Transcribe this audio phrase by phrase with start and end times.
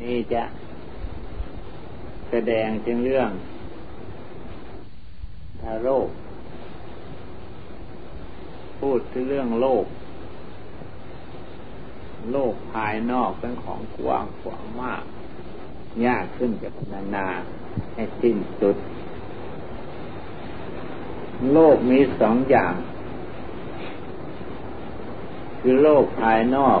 [0.00, 0.42] นี่จะ
[2.30, 3.30] แสดงถึงเรื่อง
[5.60, 6.08] ทาโรค
[8.80, 9.86] พูดถึงเรื่องโลก
[12.32, 15.02] โลกภายนอกเป็นของกว้างขวางมาก
[16.06, 17.28] ยากขึ้นจะพนานา
[17.94, 18.76] ให้สิ้นสุด
[21.52, 22.74] โลกมีสองอย่าง
[25.60, 26.80] คือโลกภายนอก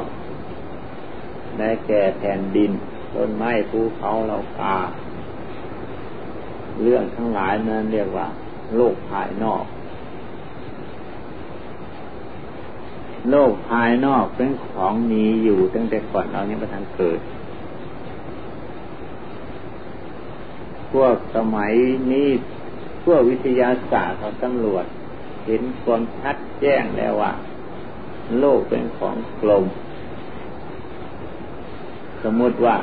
[1.58, 2.72] ได้แก่แผ่นดิน
[3.14, 4.76] ต้นไม้ภูเขาเรากา
[6.82, 8.26] เรื่องทั้งหลายนั้นเรียกว่า
[8.76, 9.64] โลกภายนอก
[13.30, 17.20] โลกภายนอกเป็นของมีอยู่ตั้งแต่ก่อนเรานี้มาทางเกิด
[20.92, 21.72] พวกสมัย
[22.12, 22.28] นี้
[23.04, 24.84] พวกวิทยาศาสตร์เขาตำรวจ
[25.46, 27.32] เห็นความชัดแจ้งแล้วว่า
[28.38, 29.64] โลกเป็นของกลม
[32.22, 32.76] สมมติว่า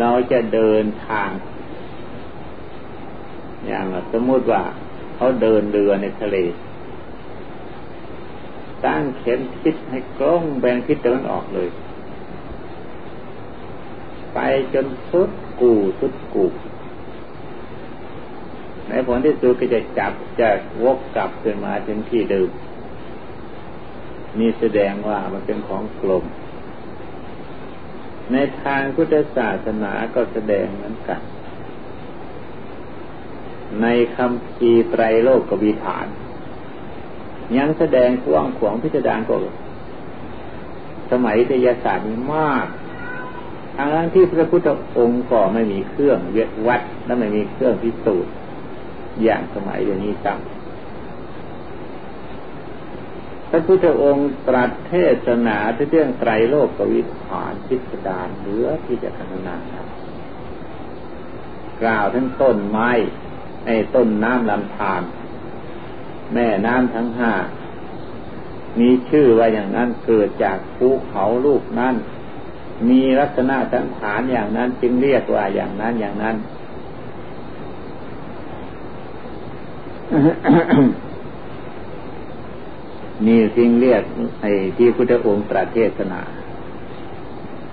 [0.00, 1.30] เราจะเดินทาง
[3.66, 4.62] อย่างสมมติว่า
[5.16, 6.36] เขาเดินเรือในทะเล
[8.84, 11.68] ตั้งเข็มทิศให้กล้องแบงทิศตะวันออกเลย
[14.34, 14.38] ไป
[14.74, 16.46] จนสุดกูสุดกู
[18.88, 20.48] ในผลที่สุดก็จะจับจะ
[20.82, 22.50] วกกลับขึ้นมาถึงที่เดิม
[24.38, 26.24] นี่แสดงว่ามันเป็นของกลม
[28.30, 31.20] ในทางพุทธศาสนาก็แสดงเหมือนกัน
[33.82, 36.06] ในคำพีไตรโลกกวีฐาน
[37.56, 39.34] ยังแสดงกว้างขวางพิจารณาก็
[41.10, 42.66] สมัยวิทยาศาสตร์มีมาก
[43.76, 48.32] ทางนั้นที่พระพุทธองค์ก็ไม่มีเครื่องเวทวัดและไม่มีเครื่องพิสูจน์
[49.22, 50.38] อย่างสมัยเดี๋ยวนี้จัง
[53.54, 54.94] พระพุทธองค์ตรัสเท
[55.26, 59.86] ศนาที่เรื่องไตรโลกวิถานพิสดารเหลือที่จะพันนาครับ
[61.82, 62.90] กล่าวทั้งต้นไม้
[63.66, 65.02] ไอ้ต้นน้ำลำธาร
[66.32, 67.32] แม่น้ำทั้งห้า
[68.80, 71.94] มีชื่อว่าอย่างนั้นเกิดจากภูเขาลูกนั้น
[72.88, 76.36] มีลักษณะสันฐานอย่างนั้นจึงเรียกว่าอย่างนั้นอย่างนั้น
[83.26, 84.02] นี่สิ่งเรียก
[84.40, 86.20] ไอ้ที่พุทธองค์ตรัสเทศนา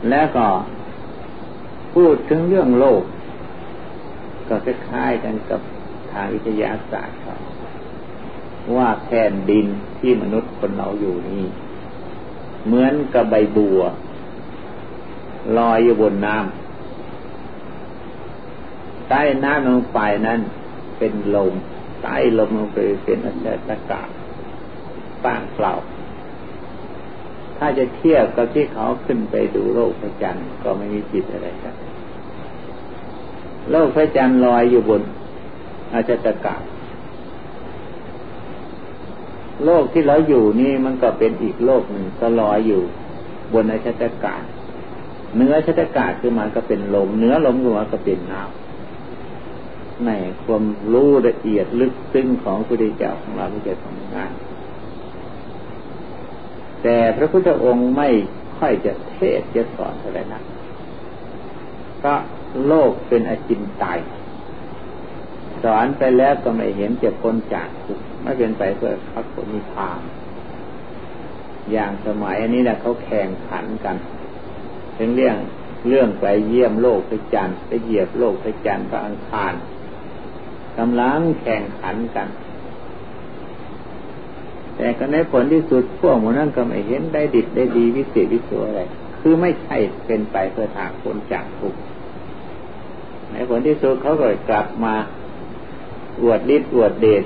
[0.09, 0.47] แล้วก็
[1.93, 3.03] พูดถึงเรื่องโลก
[4.47, 5.61] ก็คล้ายๆกันกับ
[6.11, 7.17] ทางวิทยาศาสตร์
[8.77, 9.65] ว่าแผ่นดิน
[9.99, 11.45] ที่มนุษย์คนเราอยู่นี่
[12.65, 13.79] เหมือนกับใบบัว
[15.57, 20.39] ลอยอยู่บนน้ำใต้น้ำลงไปนั้น
[20.97, 21.53] เป็นลม
[22.03, 24.09] ใต้ลมลงไปเป็นอากาศ
[25.23, 25.73] ป้างเปล่า
[27.57, 31.75] ถ้าจะเทียบกับที่เขาขึ้นไปดูโลกพระจันทร์ก็ไม่มีจิตอะไรกัน
[33.71, 35.01] โลกพระจันทร์ลอยอยู่บน
[35.93, 36.15] อาจจะ
[36.45, 36.63] กาศ
[39.65, 42.81] โลกที่เราอยู่นี่มันก็เป็นอีกโลกหนึ่งก็ลอยอยู่
[43.53, 44.43] บนอาชตากาศ
[45.35, 50.09] เนื้อชัตากาศคือมันก็เป็นลมเนื้อลมคือมันก็เป็นน้ำใน
[50.43, 50.63] ความ
[50.93, 54.31] รู้ละเอียดลึกซึ้งของพระพุทธเจ้าของเราที่จะทำงาน
[56.83, 58.09] แต่พระพุทธองค์ไม่
[58.57, 60.41] ค่อยจะเทศจะสอนอะไรนะ
[62.03, 62.13] ก็
[62.67, 63.99] โลกเป็นอจินไตย
[65.63, 70.01] สอนไปแล้วก็ไม่เห็นจะพ้นจากทุกไม่เป็นไปเพื่อพักผลนิพพาน
[71.71, 73.97] อย่างสมัยอันนี้แหละเขาแข่งขันกัน
[74.95, 75.37] เป็นเรื่อง
[75.87, 79.53] เรื่องไปเยี่ยมโลกพระจันทร์ไปเหยียบโลกพระจันทร์พระอังคาร
[80.77, 82.27] กำลังแข่งขันกัน
[84.79, 88.81] แต่ก็ในผลที่สุดพวกมันนั่นก็ไม่เห็นได้ดิดได้ดีวิเศษวิโสอะไร
[89.21, 91.73] คือไม่ใช่เป็นไปเพื่อทางคนจากทุก
[93.31, 94.95] ในผลที่สุดเขาก็กลับมา
[96.21, 97.23] อวดฤทธิ์อวดเดช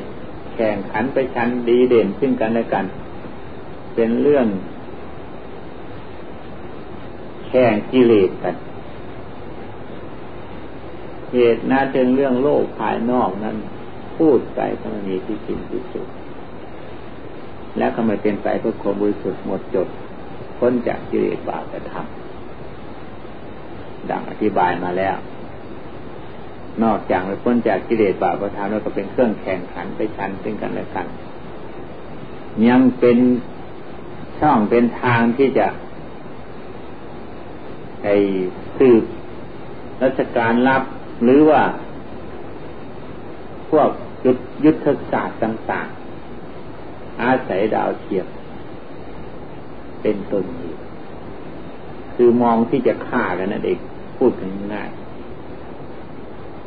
[0.55, 2.85] แข่งขันไปชันดีเด่นซึ่งกันและกัน
[3.95, 4.47] เป็นเรื่อง
[7.47, 8.55] แข่งกิเลสกัน
[11.31, 13.57] เหตุน่าจึงเรื่องโลกภายนอกนั้น
[14.17, 16.07] พูดไปก็ไม่มีที่จริงที่สุด
[17.77, 19.87] แล้วก็ไม่เป็นไปเพื่อความบริสุทธิ์หมดจด
[20.57, 22.05] พ้นจากกิเลสบาปธรรม
[24.09, 25.15] ดังอธิบายมาแล้ว
[26.83, 31.07] นอกจากไม่พ้นจากกิเลสบาปธรรมแล้วก็เป็นเครื่องแข่งขันไปชันซึ่งกันและกัน
[32.67, 33.17] ยังเป็น
[34.39, 35.67] ช่องเป็นทางที่จะ
[38.03, 38.15] ไอ้
[38.77, 39.03] สืบ
[40.03, 40.83] รัชการรับ
[41.23, 41.61] หรือว่า
[43.71, 43.89] พวก
[44.65, 46.02] ยุทธศาสตร์ต่าง ๆ
[47.21, 48.27] อาศัยดาวเทียม
[50.01, 50.73] เป็นต้นอยู่
[52.15, 53.79] คือมองที่จะฆ่ากันนั่นเอง
[54.17, 54.89] พูดถึงง่าย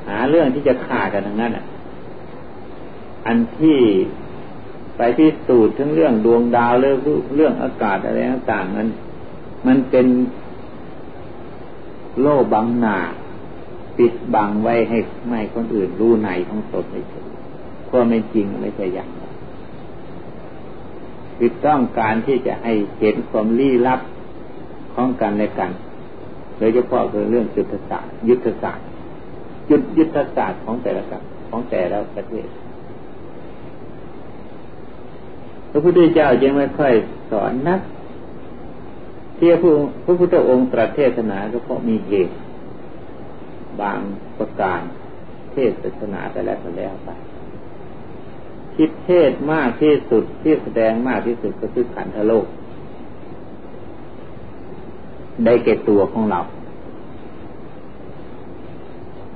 [0.08, 1.66] หาเรื่องที่จะฆ่ากันทั้งนั้นอะ
[3.26, 3.78] อันที่
[4.96, 6.98] ไปพิสูจน์ถึงเรื่องดวงดาวเรื่อง
[7.36, 8.88] เรื่องอากาศอะไรต่างๆนั้น
[9.66, 10.06] มันเป็น
[12.20, 12.98] โล่บังหนา
[13.98, 17.26] ปิดบังไว้ให้ไม่คนอื่นรู้ในของตนไม่ถูก
[17.88, 19.25] ความไม่จริงไม่ใช่อย่างนั้น
[21.36, 24.00] คือต้องการที่จะให้เห็นความลี้ลับ
[24.94, 25.70] ของกันและกัน
[26.58, 28.84] โดยเฉพาะคือเรื่องยุทธศาสตร์ ยุทธศาสตร์
[29.70, 32.48] ยุทธยุทธศาสตร์ของแต่ละกับของแต่ละประเทศ
[35.70, 36.92] พระพุทธเจ้ายังไม่ค่อย
[37.30, 37.80] สอนนัก
[39.38, 39.72] ที่พระ
[40.04, 42.34] พระพุทธองค์ตรัสเทศนาก็เพราะมีเหตุ
[43.80, 43.98] บาง
[44.38, 44.80] ประการ
[45.52, 45.56] เท
[46.00, 47.10] ศนาไปแล้วก็แล้วไป
[48.76, 52.46] คิดเทศมากที่สุดที่แสดงมากที่สุดก็คือขันธโลก
[55.44, 56.40] ได้แก่ตัวของเรา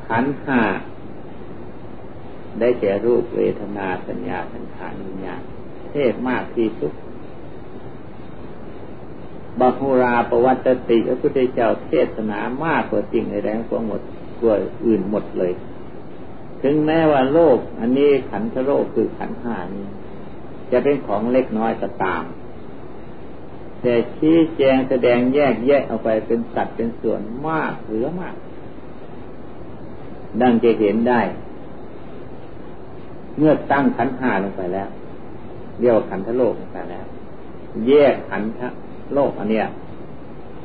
[0.07, 0.61] ขันห้า
[2.61, 5.43] ได้แก่รูปเวทนาสัญญาสังขารวิญญาณ
[5.91, 6.93] เทศมากที่สุด
[9.61, 14.01] บาฮูราประวัติติพระพุทธเจ้าเทศนามากกว่าจริงในแรงกว่าหมด
[14.41, 14.55] กว่า
[14.87, 15.53] อื่นหมดเลย
[16.63, 19.87] ถึงแม้ว่าโลก อันนี้ขันธโลกคือขันห้านี้
[20.71, 22.25] จะเป็นของเล็กน้อยก็ตาม
[23.83, 28.35] แต่ชี้แจงแสดงแยกแยะออกไปเป็นสัตว์เป็นส่วนมากเหลือมาก
[30.41, 31.21] ดังจะเห็นได้
[33.39, 34.89] เมื่อตั้งขันห้าลงไปแล้ว
[35.81, 37.05] เรียกว่าขันธโลกลงไปแล้ว
[37.89, 38.61] แยกขันธ
[39.15, 39.67] โลกอันเนี้ย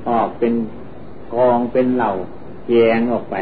[0.09, 0.53] ออกเป็น
[1.33, 2.11] กองเป็นเหล่า
[2.69, 3.35] แยงออกไป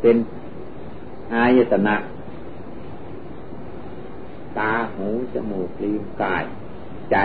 [0.00, 0.16] เป็น
[1.34, 1.96] อายตนะ
[4.58, 6.44] ตาหูจมูกลิ้นกาย
[7.10, 7.16] ใจ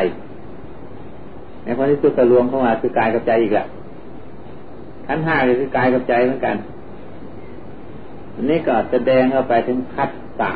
[1.63, 3.65] ในคนที่สุดกระรวมเข้ามาคือกายกับใจอีกแหละ
[5.07, 6.56] ขั้นห้าคือกายกับใจเหมือนกัน
[8.35, 10.09] อันนี้ก็แสดงเข้าไปถึงคัด
[10.41, 10.51] ตา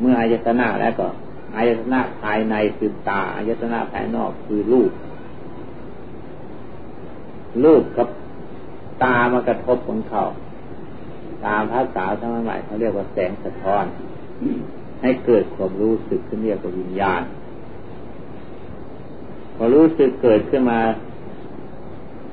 [0.00, 1.06] เมื่ออายตนะแล้วก็
[1.56, 4.90] อายตนะภายในคือตาอายตนะภายนอกคือรูป
[7.64, 8.08] รูปกับ
[9.02, 10.22] ตามากระทบของเขา
[11.46, 13.84] ตามภาษาสมัยใหม่เขาเรียกว่าแสงสะท้อน
[15.02, 17.22] ให้เกิดความรู้สึกขึ้นเรียกว่าวิญญาณ
[19.56, 20.80] พอรู้สึกเกิดขึ้นมา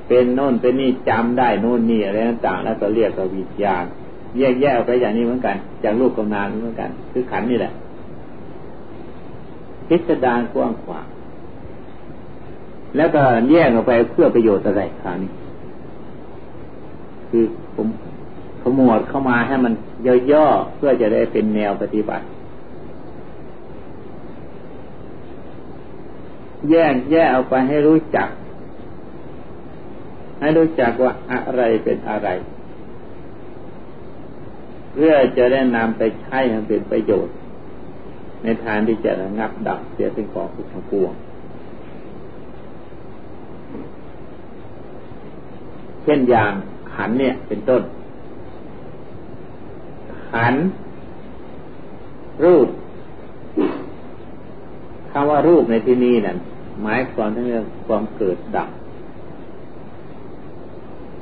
[0.08, 3.84] เป็นโน่นเป็นนี่จำได้โน่นนี่อะไรต่างๆแล้วก็เรียกว่าวิญญาณ
[4.38, 7.72] แยกแยกไปอย่างนี้เหมือนกัน จากรูปกับนามเหมือนกัน คือขันนี่แหละ
[9.88, 11.06] พิสดารกว้างขวาง
[12.96, 15.30] แล้วก็แยกออกไปเพื่อประโยชน์อะไรคราวนี้
[17.34, 17.46] คือ
[17.76, 17.88] ผม
[18.62, 19.72] ขมวดเข้ามาให้มัน
[20.32, 22.24] ย่อๆเพื่อจะได้เป็นแนวปฏิบัติ
[26.70, 28.28] แยกแยกเอาไปให้รู้จัก
[30.40, 32.28] ให้รู้จักว่าอะไรเป็นอะไร
[34.92, 37.34] เพื่อจะได้นำไปใช้ให้เป็นประโยชน์
[38.42, 41.12] ในทางที่จะระงับดับเสียเป็นกองทุกข์ทั้งปวง
[46.04, 46.52] เช่นอย่าง
[46.94, 47.82] ขันเนี่ย เป็นต้น
[50.30, 50.54] ขัน
[52.44, 52.68] รูป
[55.10, 56.38] คำว่ารูปในที่นี้นั่น
[56.82, 58.68] หมายความถึงเรื่องความเกิดดับ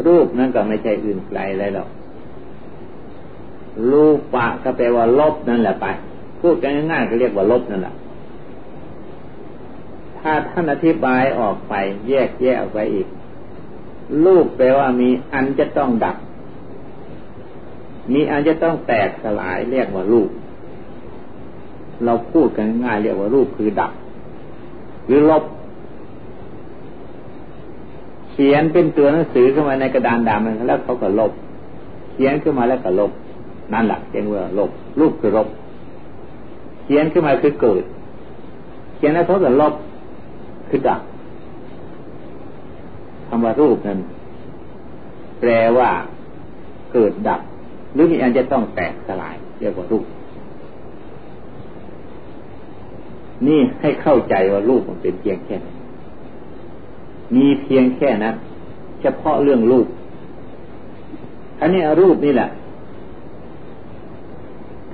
[0.07, 1.89] รูปนั่นก็ไม่ใช่อื่นไกลอะไรหรอก
[3.91, 5.87] รูปปะก็แปลว่าลบนั่นแหละไป
[6.41, 7.95] พูดกันง่ายๆก็เรียกว่าลบนั่นแหละ
[10.19, 11.75] ถ้าท่านอธิบายออกไป
[12.09, 13.07] แยกแยกออกไปอีก
[14.25, 16.17] รูปแปลว่ามีอันจะต้องดับ
[18.12, 20.31] มีอันจะต้องแตกสลายเรียกว่ารูป
[22.05, 23.93] เราพูดกันง่ายเรียกว่ารูปคือดับ
[25.07, 25.45] หรือลบ
[28.31, 31.33] เขียนเป็นตัวหนังสือขึ้นมาในกระดานดำแล้วเขาก็ลบ
[32.12, 33.12] เขียนขึ้นมาแล้วก็ลบ
[33.73, 35.49] นั่นแหละเรียกว่าลบรูปคือลบ
[36.85, 37.83] เขียนขึ้นมาคือเกิด
[38.97, 39.75] เขียนแล้วเขาก็ลบ
[40.69, 41.00] คือดับ
[43.31, 43.99] คำว่ารูปนั้น
[45.41, 45.91] แปลว่า
[46.93, 47.41] เกิดดับ
[47.95, 50.07] หรือมีอันจะต้องแตกสลาย เรียกว่ารูป
[53.47, 55.77] นี่ให้เข้าใจว่ารูปมันเป็นเพียงแค่นั้น
[57.37, 58.35] มีเพียงแค่นั้น
[59.03, 59.87] เฉพาะเรื่องรูป
[61.61, 62.51] อันนี้รูปนี่แหละ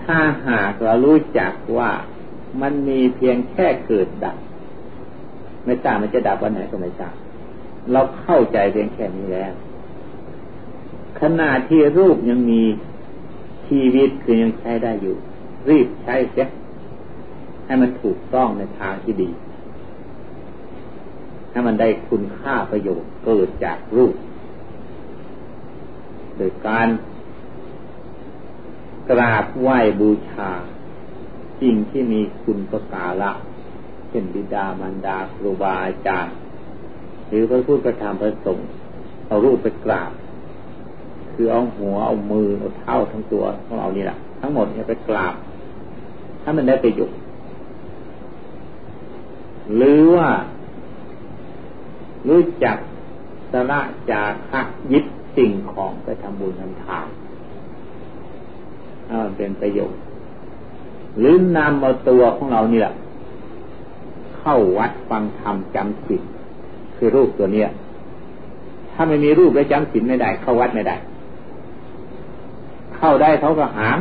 [0.02, 1.90] ถ้าหากเรารู้จักว่า
[2.61, 4.37] มันมีเพียงแค่เกิดดับ
[5.64, 7.14] ไม่ทราบมันจะดับวันไหนก็ไม่ทราบ
[7.93, 9.52] เราเข้าใจเพียงแค่นี้แล้ว
[11.21, 12.62] ขณะที่รูปยังมี
[13.66, 15.16] ชีวิตคือยังใช้ได้อยู่
[15.69, 16.49] รีบใช้เสีย
[17.64, 19.31] ให้มันถูกต้องในทางที่ดี
[21.50, 24.14] ให้มันได้คุณค่าประโยชน์เกิดจากรูป
[26.37, 26.88] โดยการ
[29.11, 30.50] กราบไหว้บูชา
[31.61, 33.33] สิ่งที่มีคุณประกาละ
[34.09, 36.35] เช่นบิดามารดาครูบาอาจารย์
[37.28, 38.66] หรือพระพุทธธรรมพระสงฆ์
[39.28, 40.12] เอารูปไปกราบ
[41.35, 45.35] คือเอาหัวเอามือเอาเท้าทั้งตัวของเรานี่แหละทั้งหมดเนี่ยไปกราบ
[46.42, 47.18] ถ้ามันได้ประโยชน์
[49.76, 50.28] หรือว่า
[52.28, 52.76] รู้จัก
[53.52, 53.80] สละ
[54.11, 55.04] จากะยึด
[55.37, 57.06] สิ่งของไปทำบุญทำทาน
[59.06, 60.00] ถ้ามันเป็นประโยชน์
[61.18, 62.95] หรือนำเอาตัวของเรานี่แหละ
[64.38, 66.23] เข้าวัดฟังธรรมจำศีล
[66.97, 67.69] คือรูปตัวเนี้ย
[68.93, 70.97] ถ้าไม่มีรูปแล้วจำศีลไม่ได้ เข้าวัดไม่ได้
[72.97, 73.99] เข้าได้เขาก็หาม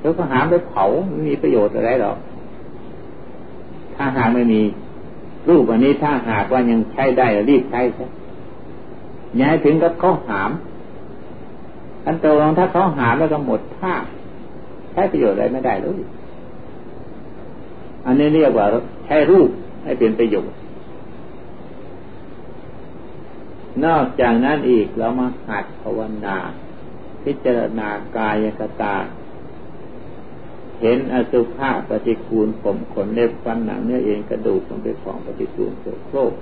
[0.00, 2.16] เขาก็หามไปเผาไม่มีประโยชน์อะไรหรอก
[3.94, 4.62] ถ้าหากไม่มี
[5.48, 8.06] รูปอันนี้ถ้าหากว่ายังใช้ได้รีบใช้ใช่
[9.40, 10.50] ย้ายถึงก็เขาหาม
[12.06, 13.94] อันตรงถ้าเขาหามแล้วก็หมดท่า
[14.92, 16.00] ใช้ประโยชน์อะไรไม่ได้เลย
[18.06, 18.66] อันนี้เรียกว่า
[19.06, 19.48] ใช้รูป
[19.84, 20.58] ให้เป็นประโยชน์
[23.84, 26.38] นอกจากนั้นอีกเรามาหัดภาวนา
[27.22, 28.96] พิจารณากายกตา
[30.80, 36.32] เห็นอสุภะปฏิคูลผมขนเล็บฟันหนังเนื้อเองกระดูกมันเป็นของปฏิคูลโสโครก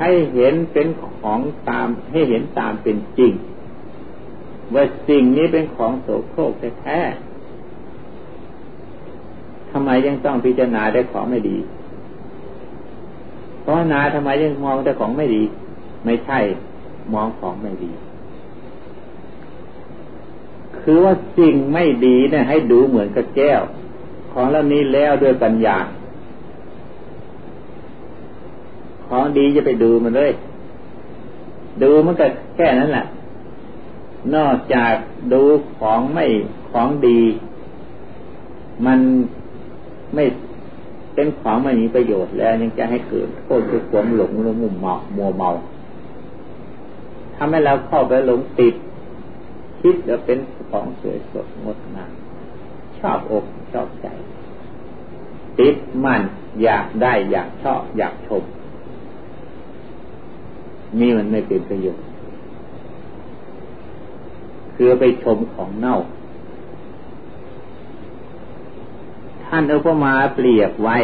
[0.00, 3.32] ให้เห็นเป็นของตามให้เห็นตามเป็นจริง
[4.74, 7.35] ว่าสิ่งนี้เป็นของโสโครกแท้ๆ
[9.76, 11.56] ทำไมยังต้องพิจารณาได้ของไม่ดี
[13.62, 15.42] เพราะนาทำไมยังมองแต่ของไม่ดี
[16.04, 16.38] ไม่ใช่
[17.14, 17.90] มองของไม่ดี
[20.80, 23.60] คือว่าสิ่งไม่ดีเนี่ยให้ดูเหมือนกับแก้ว
[24.32, 25.78] ของแล้วนี้แล้วด้วยปัญญา
[29.06, 30.32] ของดีจะไปดูมันเลย
[31.82, 33.06] ดูมันก็แค่นั้นแหละ
[34.34, 34.94] นอกจาก
[35.32, 35.42] ดู
[35.78, 36.24] ของไม่
[36.70, 37.20] ของดี
[38.86, 39.00] มัน
[40.16, 40.24] ไม่
[41.14, 45.50] เป็นของไม่มีประโยชน์แล้วยังจะให้เกิดโทษคือความหลงหรือมุมเมามัวเมา
[47.36, 48.74] ทำให้เราเข้าไปหลงติด
[49.80, 50.38] คิดจะเป็น
[50.70, 52.12] ของสวยสดงดงาม
[52.98, 54.06] ชอบอกชอบใจ
[55.58, 56.22] ติดมัน
[56.62, 58.42] อยากได้อยากชอบอยากชม
[61.00, 62.04] นี่มันไม่เป็นประโยชน์
[64.74, 65.96] คือไปชมของเน่า
[69.46, 70.96] ท่านเอาพมาเปรียบไว้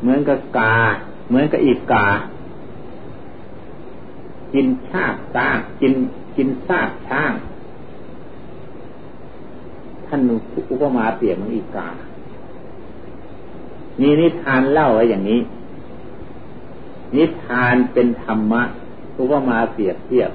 [0.00, 0.76] เหมือนกับกา
[1.28, 2.08] เหมือนกับอีกกา
[4.52, 5.92] กินชาบซากกิน
[6.36, 7.32] กินซากช้าง
[10.06, 10.20] ท่าน
[10.70, 11.88] อุปมาเปรียบเหมือนอีกกา
[14.00, 15.40] นี่นิทานเล่าไว้อย่างนี้
[17.16, 18.62] นิทานเป็นธรรมะ
[19.18, 20.30] อุปมาเปรียบเทียบ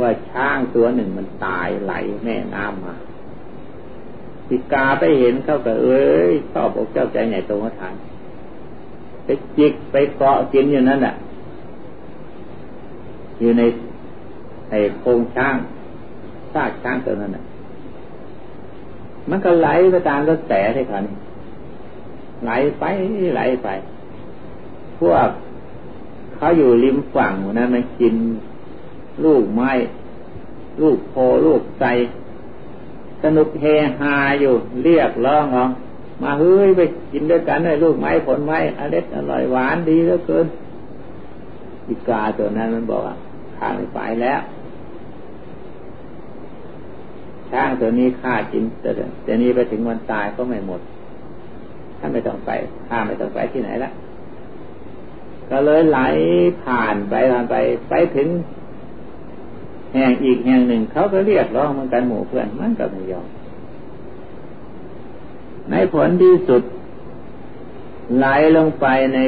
[0.00, 1.92] ว่าช้างตัวหนึ่งมันตายไหล
[2.24, 2.94] แม่น้ำมา
[4.52, 7.94] ปิกาไปเห็นเขาก็เอ้ยชอบอกเจ้าใจใหญ่โตมาทาน
[9.24, 11.14] ไปจิกไปเกาะกินอยู่นั่นแหละ
[13.40, 13.62] อยู่ใน
[14.70, 15.56] ไอ้โครงช้าง
[16.54, 17.44] ซากช้างตัวนั้นน่ะ
[19.30, 21.04] มันก็ไหลไปตามกระแสที่คัน
[22.44, 22.84] ไหลไป
[23.34, 23.68] ไหลไป
[24.98, 25.28] พวก
[26.34, 28.14] เขาอยู่ริมฝั่งนั้นมันกิน
[29.24, 29.70] ลูกไม้
[30.82, 31.14] ลูกโพ
[31.46, 31.86] ลูกใจ
[33.22, 33.64] สนุกเฮ
[34.00, 35.70] ฮาอยู่เรียกร้องร้อง
[36.22, 36.80] มาเฮ้ยไป
[37.12, 40.46] กินด้วยกันเลยลูกไม้ผลไม้อร่อยอร่อยหวานดีเหลือเกิน
[41.88, 43.16] อีกาตัวนั้นมันบอกว่า
[43.56, 44.40] ข้าไม่ไปแล้ว
[47.50, 48.90] ช้างตัวนี้ข้ากินแต่
[49.24, 50.80] แต่นี้ไปถึงวันตายก็ไม่หมด
[51.98, 52.50] ท่านไม่ต้องไป
[52.88, 53.90] ข้าไม่ต้องไปที่ไหนละ
[55.50, 56.00] ก็เลยไหล
[56.64, 57.56] ผ่านไปผ่านไป
[57.90, 58.28] ไปถึง
[59.92, 63.28] แห่งอีกแห่งหนึ่งเขาก็เรียกร้องเหมือนกันหมู่เพื่อนมันก็ไม่ยอม
[65.70, 66.62] ในผลที่สุด
[68.16, 69.18] ไหลลงไปใน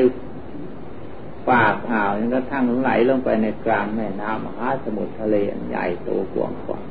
[1.50, 6.84] ปากอ่าวจนกระทั่งไหลลงไปในกลางแม่น้ำมหาสมุทรทะเลอันใหญ่โตกว้างขวาง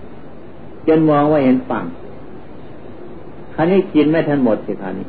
[0.88, 1.86] จนมองว่าเห็นฝั่ง
[3.56, 5.08] คราวนี้กินไม่ทันหมดสิคราวนี้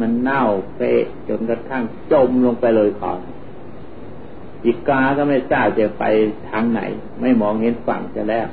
[0.00, 0.42] มันเน่า
[0.76, 1.82] เปะจนกระทั่ง
[2.12, 3.18] จมลงไปเลยก่อน
[4.64, 6.04] อีกาก็ไม่ทราบจะไป
[6.50, 6.80] ทางไหน
[7.20, 8.48] ไม่มองเห็นฝั่งจะแล้ว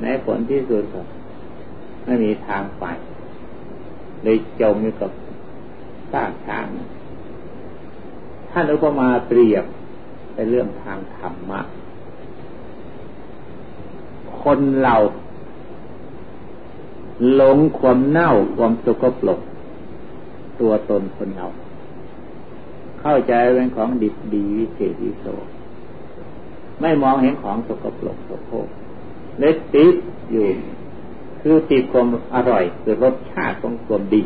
[0.00, 1.00] ในผลที่สุดก็
[2.04, 2.84] ไม่มีทางไป
[4.22, 5.10] เลยจมอยู่กับ
[6.12, 6.66] ซากช้าง
[8.50, 9.64] ท่านอุปมาเปรียบ
[10.34, 11.60] ในเรื่องทางธรรมะ
[14.42, 14.96] คนเรา
[17.34, 19.40] หลงความเน่าความสกปรก
[20.60, 21.46] ตัวตนคนเรา
[23.02, 25.26] เข้าใจเป็นของดิบดีวิเศษวิโส
[26.80, 28.68] ไม่มองเห็นของสกปรกสกปรก
[29.38, 29.94] เลยติด
[30.30, 30.46] อยู่
[31.40, 34.22] คือติดความอร่อยคือรสชาติของความดี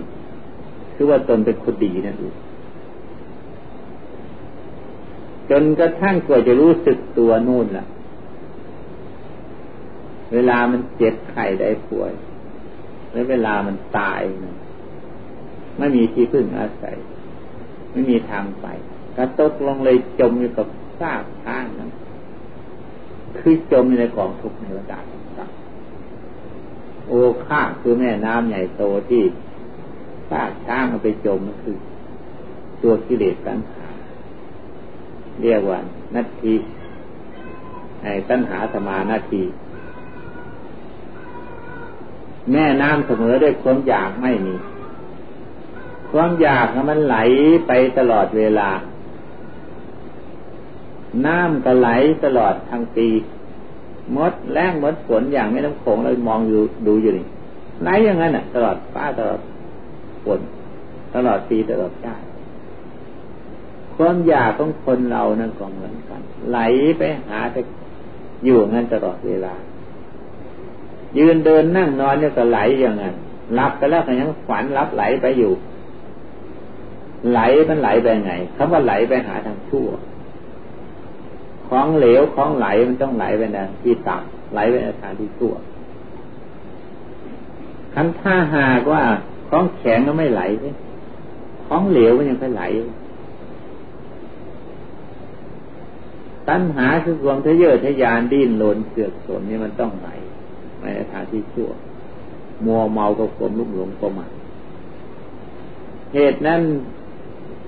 [0.95, 2.35] คือว่าตนเป็นคนดีนั่นเอง
[5.51, 7.87] จนกระทั่งกว่าจะรู้สึกตัวนู่นล่ะ
[10.33, 12.13] เวลามันเจ็บไข้ได้ป่วย
[13.11, 14.21] หรือเวลามันตาย
[15.79, 16.97] ไม่มีที่พึ่งอาศัย
[17.97, 18.67] ไม่มีทางไป
[19.17, 20.67] กระตกลงเลยจมอยู่กับ
[21.01, 21.91] ซากช้างนั้น
[23.39, 25.47] คือจมในกองทุกข์ในวัฏฏะ
[27.09, 29.23] โอ้ข้าคือแม่น้ำใหญ่โตที่
[30.31, 31.77] ซากช้างมันไปจมมันคือ
[32.83, 33.89] ตัวกิเลสกันหา
[35.43, 35.79] เรียกว่า
[36.15, 36.55] นาที
[38.03, 39.43] ในตัณหาสมานาที
[42.53, 44.55] แม่น้ำเสมอด้วยความอยากไม่มี
[46.13, 47.17] ความอยากมันไหล
[47.67, 48.69] ไปตลอดเวลา
[51.27, 51.89] น้ำก็ไหล
[52.25, 53.09] ตลอดทั้งปี
[54.17, 57.27] มดแรงมดฝนอย่างไม่น้ำโขงเรามองอยู่ดูอยู่นี่
[57.83, 59.41] ไหลอย่างนั้นอะ ตลอดฟ้าตลอด
[60.25, 60.41] ฝน
[61.15, 62.25] ตลอดปีตลอดชาติ
[63.97, 66.21] ความอยากของคนเรานั่นก็เหมือนกัน
[66.51, 66.59] ไหล
[66.99, 67.57] ไปหาไป
[68.45, 69.55] อยู่งั้นตลอดเวลา
[71.19, 73.15] ยืนเดินนั่งนอนเนี่ยก็ไหลอย่างนั้น
[73.59, 75.53] รับไปแล้วก็ยังฝันรับไหลไปอยู่
[77.31, 79.89] ไหลมันไหลไปไงคำว่าไหลไปหาทางชั่ว
[81.69, 85.55] ของเหลวของไหลมันต้องไหลไปในที่ต่ำไหลไปในทางที่ชั่ว
[87.95, 89.03] คันถ้าหากว่า
[89.49, 90.43] ของแข็งก็ไม่ไหล
[91.67, 92.63] ของเหลวมันยังไปไหล
[96.49, 100.09] ตัณหาคือความทะเยอทะยานดิ้นรนเสือกสนนี่มันต้องไหล
[100.79, 101.71] ไปในทางที่ชั่ว
[102.67, 104.31] มัวเมากับความลุ่มหลงประมาท
[106.15, 106.61] เหตุนั้น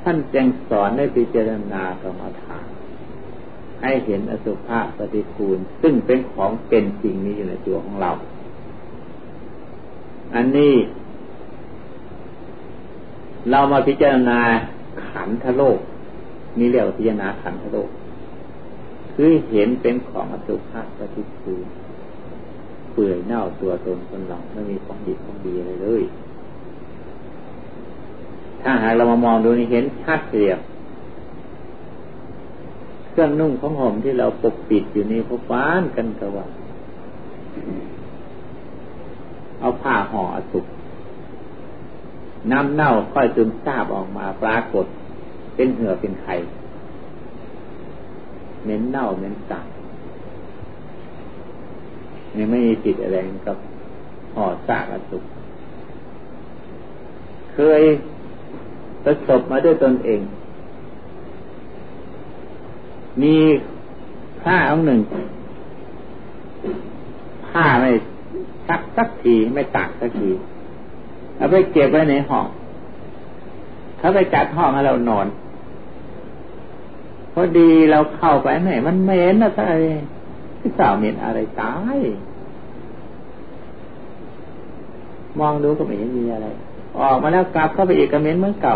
[0.03, 2.67] ท่านจึงสอนให้พิจารณากรรมฐาน
[3.83, 8.11] ให้เห็นอสุภะปฏิคูล ซึ่งเป็นของเป็นจริงนี้อยู่ในตัวของเรา
[10.35, 10.75] อันนี้
[13.51, 14.41] เรามาพิจารณา
[15.11, 15.79] ขันธโลก
[16.59, 17.89] นี่เรียกว่าพิจารณาขันธโลก
[19.15, 21.67] คือเห็นเป็นของอสุภะปฏิคูล
[22.93, 26.03] เปื่อยเน่าตัวตนคนเราไม่มีของดีของดีอะไรเลย
[28.63, 30.59] ถ้าหากเรามามองดูนี่เห็นชัดเจน
[33.11, 36.47] เครื่องนุ่งของห่มที่เราปกปิดอยู่นี่พฟ้านกันกว่า
[39.61, 40.67] เอาผ้าห่อสุก
[42.51, 44.87] น้ำเน่าค่อยซึมซาบออกมาปรากฏ
[45.55, 46.35] เป็นเหือเป็นไข่
[48.63, 49.69] เหม็นเน่าเหม็นสาบ
[52.37, 53.17] นี่ไม่มีจิตอะไร
[53.47, 53.57] กับ
[54.35, 55.25] ห่อซากอสุก
[57.53, 57.83] เคย
[59.05, 60.21] ประสบมาด้วยตนเอง
[63.23, 63.37] มี
[64.43, 65.01] ผ้าองหนึ่ง
[67.49, 67.91] ผ้าไม่
[68.69, 70.31] ซักสักทีไม่ตักสักที
[71.37, 72.47] เอาไปเก็บไว้ในห้อง
[73.99, 75.27] เขาไปจัดห้องให้เรานอน
[77.33, 79.67] พอดีเราเข้าไปไหนมันเหม็นนะท่าน
[80.61, 81.99] ที่สาวเหม็นอะไรตาย
[85.41, 86.49] มองดูก็ไม่เห็นมีอะไร
[87.01, 88.75] ออกมาแล้วกลับเข้าไปอีกก็เหม็นเหมือนเก่า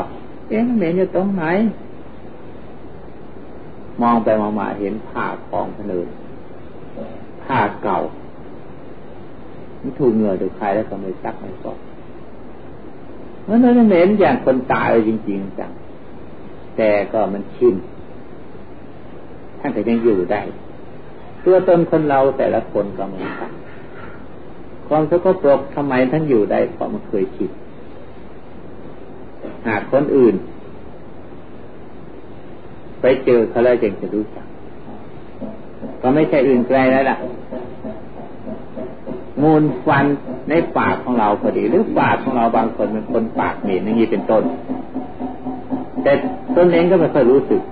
[0.49, 1.45] เอ๊ะเหม็นอยู่ตรงไหน
[4.03, 6.09] มองไปมองมาเห็นผ้าของพนน
[7.43, 7.99] ผ้าเก่า
[9.81, 11.79] มันถูกเหงื่อถูกใครแล้วก็ไม่ซักไม่ฟอก
[13.49, 15.71] มันนั่นเหม็นอย่างคนตายจริงๆจัง
[16.77, 17.75] แต่ก็มันชิน
[19.59, 20.43] ท่านก็ยังอยู่ได้
[21.45, 23.53] ตัวตนคนเราแต่ละคนก็เหมือนกัน
[24.89, 27.51] ความสกปรกทำไมท่านอยู่ได้เพราะมันเคยชิน
[29.69, 30.35] หากคนอื่น
[33.01, 34.47] ไปเจอเขาแล้วจึงจะรู้จัก
[36.01, 37.17] ก็ไม่ใช่อื่นไกลแล้วล่ะ
[39.43, 40.05] มูลฟัน
[40.51, 44.43] ในปากของเราพอดี หรือปากของเราบางคนเป็นคนปากเหม็นอย่างนี้เป็นต้น
[46.03, 46.13] แต่
[46.57, 47.63] ต้นเองก็ไม่ค่อยรู้สึก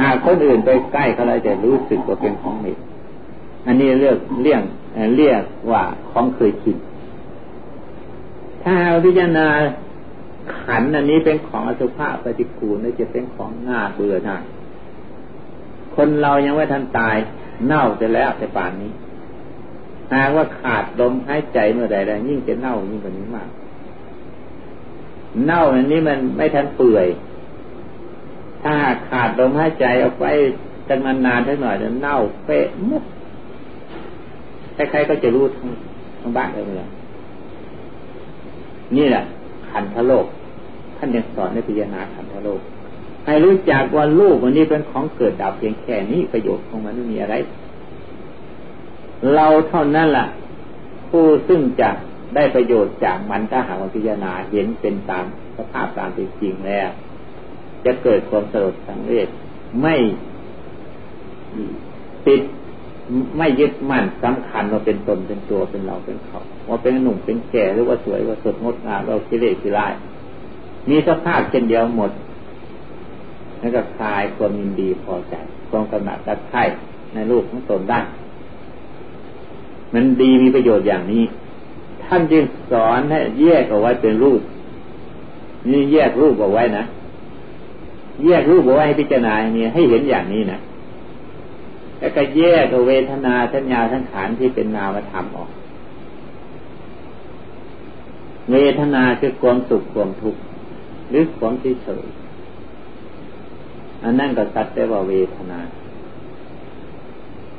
[0.00, 2.78] หากคนอื่นไปใกล้เขาแล้วจะรู้สึกว่าเป็นของเหม็น
[3.66, 4.62] อันนี้เรียกเรียก
[5.16, 6.76] เรียกว่าของเคยชิน
[8.62, 9.46] ถ้าพิจารณา
[10.56, 14.44] ขันอันนี้เป็นของอสุภะปฏิกูลนี่จะเป็นของง่าเบื่อหน่าย
[15.94, 17.16] คนเรายังไม่ทันตาย
[17.66, 18.92] เน่าจะแล้วแต่ป่านนี้
[20.14, 23.48] หากว่าขาดลมหายใจเมื่อใดใดยิ่งจะเน่ายิ่งกว่านี้มาก
[25.46, 27.06] เน่าอันนี้มันไม่ทันเปื่อย
[28.62, 28.74] ถ้า
[29.08, 30.24] ขาดลมหายใจเอาไป
[30.88, 33.04] จังนานๆท่าหน่อยจะเน่าเป๊ะมุด
[34.74, 35.70] ใครๆก็จะรู้ทั้ง
[36.20, 36.88] ทั้งบ้านเลย
[38.96, 39.24] นี่แหละ
[39.72, 40.26] ขันธโลก
[40.96, 42.60] ท่านยังสอนในพิจารณาขันธโลก
[43.26, 47.34] ให้รู้จักว่าลูกวันนี้เป็นของเกิดดับเพียงแค่นี้ประโยชน์ของมันไม่มีอะไร
[49.34, 50.26] เราเท่านั้นละ่ะ
[51.08, 51.90] ผู้ซึ่งจะ
[52.34, 55.24] ได้ประโยชน์จากมันถ้าหากว่าพิจารณาเห็นเป็นตาม
[55.56, 56.88] สภาพตามเป็นจริงแล้ว
[57.84, 59.28] จะเกิดความสลดสังเวช
[59.82, 59.96] ไม่
[62.26, 62.42] ติด
[63.38, 69.92] ไม่ยึดมั่นสำคัญว่าเป็นตนเป็นตัวเป็นเราเป็นเขา ว่าเป็นหนุ่มเป็นแก่หรือว่าสวยว่าสดงดงามเราคิเลสิลาย
[70.88, 72.10] มีสภาพเช่นเดียวหมด
[73.60, 75.34] แล้วก็คลายความยินดีพอใจ
[75.70, 76.62] ความกำหนัดรักใคร่
[77.14, 78.00] ในรูปของตนได้
[79.94, 81.24] มันดีมีประโยชน์อย่างนี้
[82.04, 84.40] ท่านจึงสอนให้แยกเอาไว้เป็นรูป
[85.70, 86.84] นี่แยกรูปเอาไว้นะ
[88.26, 90.58] แยกรูปเอาไว้ให้พิจารณาอย่างนี้ให้เห็นอย่างนี้นะ
[92.00, 95.50] แล้วก็แยกเวทนาสัญญาทั้งขานที่เป็นนามธรรมออก
[98.52, 100.40] เวทนาคือความสุขความทุกข์
[101.10, 102.06] หรือความที่เฉย
[104.02, 105.58] อันนั่นก็ตัดได้ว่าเวทนา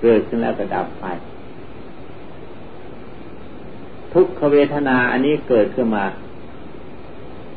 [0.02, 1.06] เกิดขึ้นแล้วก็ดับไป
[4.14, 6.06] ทุกขเวทนาอันนี้เกิดขึ้นมา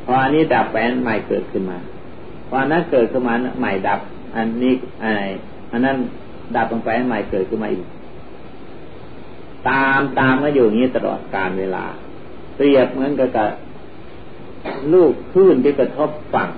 [0.03, 1.77] พออันนี้ดับไปอันใหม่เกิดขึ้นมา
[2.47, 3.99] พออันนั้นเกิดขึ้นมาใหม่ดับ
[4.35, 4.73] อันนี้
[5.71, 5.97] อันนั้น
[6.55, 7.85] ดับลงไปใหม่เกิดขึ้นมาอีก
[9.69, 11.85] ตามตามก็อยู่อย่างนี้ตลอดกาลเวลา
[12.55, 13.49] เปรียบเหมือนกับ
[14.93, 16.49] ลูกคลื่นที่กระทบฝั่ง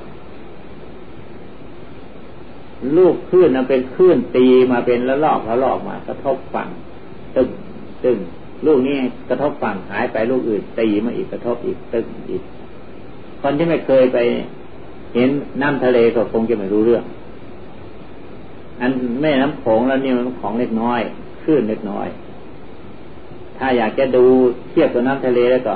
[2.97, 6.69] ลูกคลื่นนั้นเป็นคลื่นตีมาเป็นละลอกละลอกมากระทบฝั่ง
[7.35, 7.49] ตึง
[8.03, 8.17] ตึง
[8.65, 8.97] ลูกนี้
[9.29, 12.43] กระทบฝั่งหายไปลูกอื่นตีมาอีกกระทบอีกตึงอีก
[13.41, 14.17] คนที่ไม่เคยไป
[15.15, 15.29] เห็น
[15.61, 17.03] น้ำทะเลก็คงจะไม่รู้เรื่อง
[18.81, 21.01] อันแม่น้ำโขงแล้วนี่มันของเล็กน้อย
[21.43, 22.07] คลื่นเล็กน้อย
[23.57, 24.23] ถ้าอยากจะดู
[24.69, 25.75] เทียบกับน้ำทะเลแล้วก็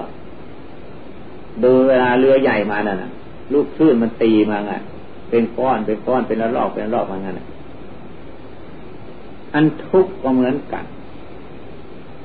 [1.64, 3.12] ดูเวลาเรือใหญ่มาน่ะ
[3.54, 4.72] ลูกคลื่นมันตีมาไง
[5.30, 7.40] เป็นก้อนเป็นก้อนเป็นระลอกเป็นระลอกมางั้น
[9.54, 10.84] อันทุกข์ก็เหมือนกัน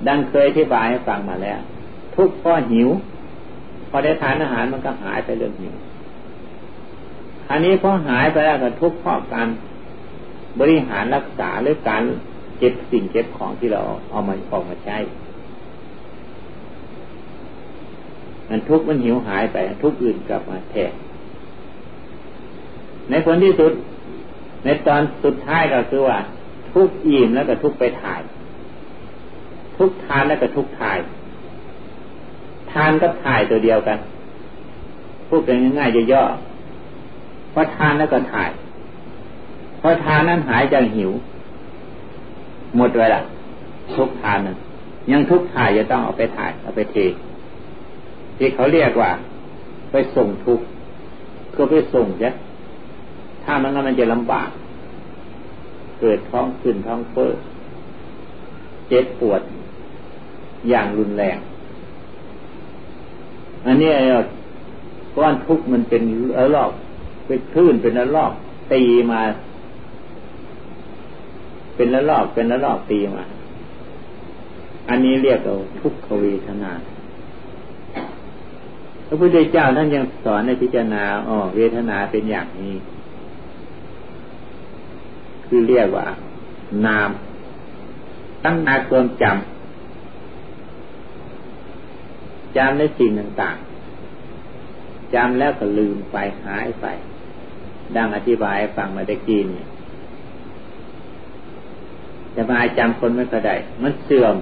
[0.08, 1.58] ดังเคยอธิบายให้ฟังมาแล้ว
[2.16, 2.88] ทุกข์เพราะหิว
[3.88, 5.74] พอได้ทานอาหารมันก็หายไปเรื่องหิว
[7.50, 9.48] อันนี้พอหายไปแล้วก็ทุกข์เพราะการ
[10.60, 12.02] บริหารรักษาหรือการ
[12.58, 14.98] เก็บสิ่งเก็บของที่เราเอามาออกมาใช้
[18.48, 20.92] มันทุกข์มันหิวหายไป ทุกข์อื่นกลับมาแทน
[23.10, 23.72] ในผลที่สุด
[24.64, 26.18] ในตอนสุดท้ายก็คือว่า
[26.72, 28.20] ทุกอิ่มแล้วก็ทุกไปถ่าย
[29.78, 30.98] ทุกทานแล้วก็ทุกถ่าย
[32.72, 33.98] ทานกับถ่ายตัวเดียวกัน
[35.28, 38.50] พูดกันง่ายๆย่อๆเพราะทานแล้วก็ถ่าย
[39.88, 41.10] อทานนั้นหายจากหิว
[42.76, 43.22] หมดเลยล่ะ
[43.94, 44.56] ทุกทานนั้น
[45.10, 46.96] ยังทุกถ่ายจะต้องเอาไปถ่ายเอาไปเท
[48.36, 49.10] ที่เขาเรียกว่า
[49.90, 50.60] ไปส่งทุก
[51.56, 52.30] ก็ไปส่งจ้ะ
[53.44, 54.48] ถ้ามันงั้นมันจะลำบาก
[56.00, 57.32] เกิดท้องขึ้นท้องเฟ้อ
[58.88, 59.40] เจ็บปวด
[60.68, 61.38] อย่างรุนแรง
[63.66, 63.90] อันนี้
[65.16, 66.02] ก้อนทุกมันเป็น
[66.36, 66.70] อลอก
[67.26, 68.32] เป็นคลื่นเป็นอลอก
[68.72, 69.20] ตีมา
[71.76, 73.24] เป็นละลอกเป็นละลอกตีมา
[74.88, 76.72] อันนี้เรียกว่าทุกขเวทนา
[79.06, 82.74] พระพุทธเจ้าท่านยังสอนในพิจารณาอ๋อเวทนาเป็นอย่างนี้
[85.46, 86.06] คือเรียกว่า
[86.86, 87.10] นาม
[88.44, 89.34] ตั้งนาความจำ
[92.56, 96.86] จำในสิ่งต่างๆจำแล้วก็ลืมไปหายไป
[97.96, 99.62] ดังอธิบายฟังมาได้กี้นี่
[102.36, 104.34] จะมาจำคนไม่ก็ได้ มันเสื่อม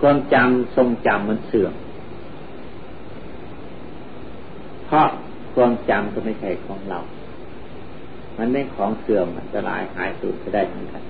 [0.00, 1.74] ความจำทรงจำมันเสื่อม
[4.86, 5.06] เพราะ
[5.54, 6.98] ความจำก็ไม่ใช่ของเรา
[8.38, 11.02] มันไม่ของเสื่อมมันจะลายหายสูญไปได้เหมือนกัน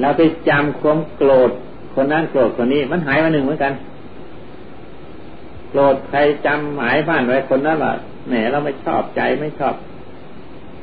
[0.00, 1.50] เราไปจำความโกรธ
[1.94, 3.72] คนนั้นโกรธคนนี้ มันหายมาหนึ่งเหมือนกัน
[5.70, 7.92] โกรธใครจำหมายบ้านไว้คนนั้นว่า
[8.28, 9.74] แหมเราไม่ชอบใจไม่ชอบ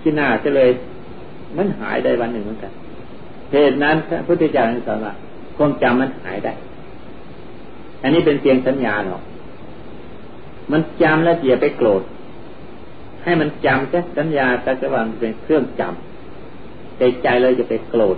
[0.04, 0.70] ที่หน้าจะเลย
[1.58, 2.72] มันหายได้วันหนึ่งเหมือนกัน
[3.52, 5.14] เหตุนั้นพระพุทธเจ้าสอนว่า
[5.58, 6.54] ความจำมันหายได้
[8.04, 9.22] อันนี้เป็นเพียงสัญญาหรอก
[10.72, 12.04] มันจำแล้วอย่าไปโกรธ
[13.24, 18.18] ให้มันจำแค่สัญญาแต่จะว่ามันเป็นเครื่องจำใจใจเลยจะไปโกรธ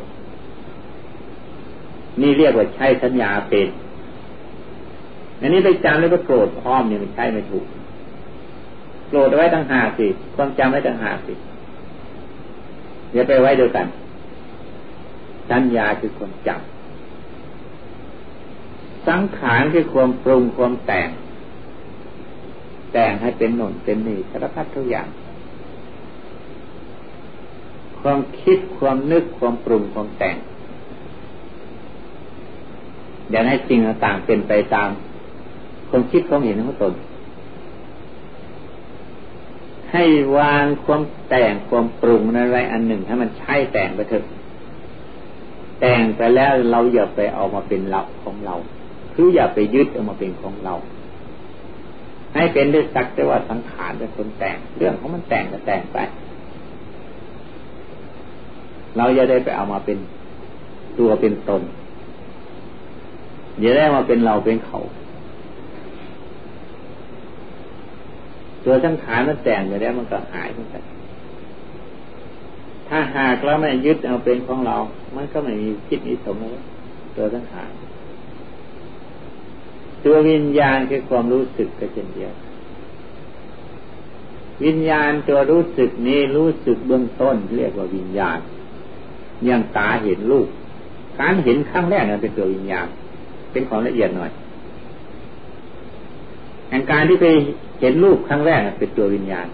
[2.21, 3.67] นี่เรียกว่าใช้สัญญาเป็น
[5.41, 7.65] อันนี้ไปจำแล้วก็โกรธพร้อมเนี่ยมันใช่ไม่ถูก
[9.10, 11.34] โกรธไว้ตั้งหาสิ ความจำไว้ตั้งหาสิ
[13.15, 13.88] อย่าไปไว้ด้วยกัน
[15.49, 21.10] สัญญาคือความจำสังขารคือความปรุงความแต่ง
[22.93, 25.08] แต่งให้เป็นหนุนเป็นนี่สารพัดทุกอย่าง
[27.99, 30.36] ความคิดความนึกความปรุงความแต่ง
[33.30, 34.89] อยากให้สิ่งต่างเป็นไปตาม
[35.89, 36.93] ความคิดความเห็นของตน
[39.91, 40.04] ให้
[40.38, 44.26] วางความแต่งความปรุงอะไรอันหนึ่งให้มันใช่แต่งไปเถอะ
[45.82, 48.56] แต่งไปแล้วเราอย่าไปเอามาเป็นเราของเรา
[49.13, 50.76] คืออย่าไปยึดเอามาเป็นของเรา
[52.34, 55.98] ให้เป็นด้สักแต่ว่าสังขารเป็นคนแต่ง เรื่องของมันแต่งก็แต่งไป
[58.98, 59.98] เราอย่าได้ไปเอามาเป็น
[61.00, 61.62] ตัวเป็นตน
[63.60, 64.80] อย่าได้มาเป็นเราเป็นเขา
[68.65, 70.75] ตัวสังขารมันแต่งอยู่แล้วมันก็หายไป
[72.88, 74.78] ถ้าหากเราไม่ยึดเอาเป็นของเรา
[75.15, 76.63] มันก็ไม่มีคิดมีสมเลย
[77.15, 77.71] ตัวสังขาร
[80.06, 82.34] ตัววิญญาณคือความรู้สึกก็เช่นเดียว
[84.65, 88.39] วิญญาณตัวรู้สึกนี้รู้สึกเบื้องต้นเรียกว่าวิญญาณ
[89.49, 90.47] ยังตาเห็นรูป
[91.19, 92.88] การเห็นครั้งแรกนั้นเป็นตัววิญญาณ
[93.51, 94.32] เป็นของละเอียดหน่อย
[96.80, 97.28] งการที่ไป
[97.80, 99.48] เห็นรูปครั้งแรกเป็นตัววิญญาณ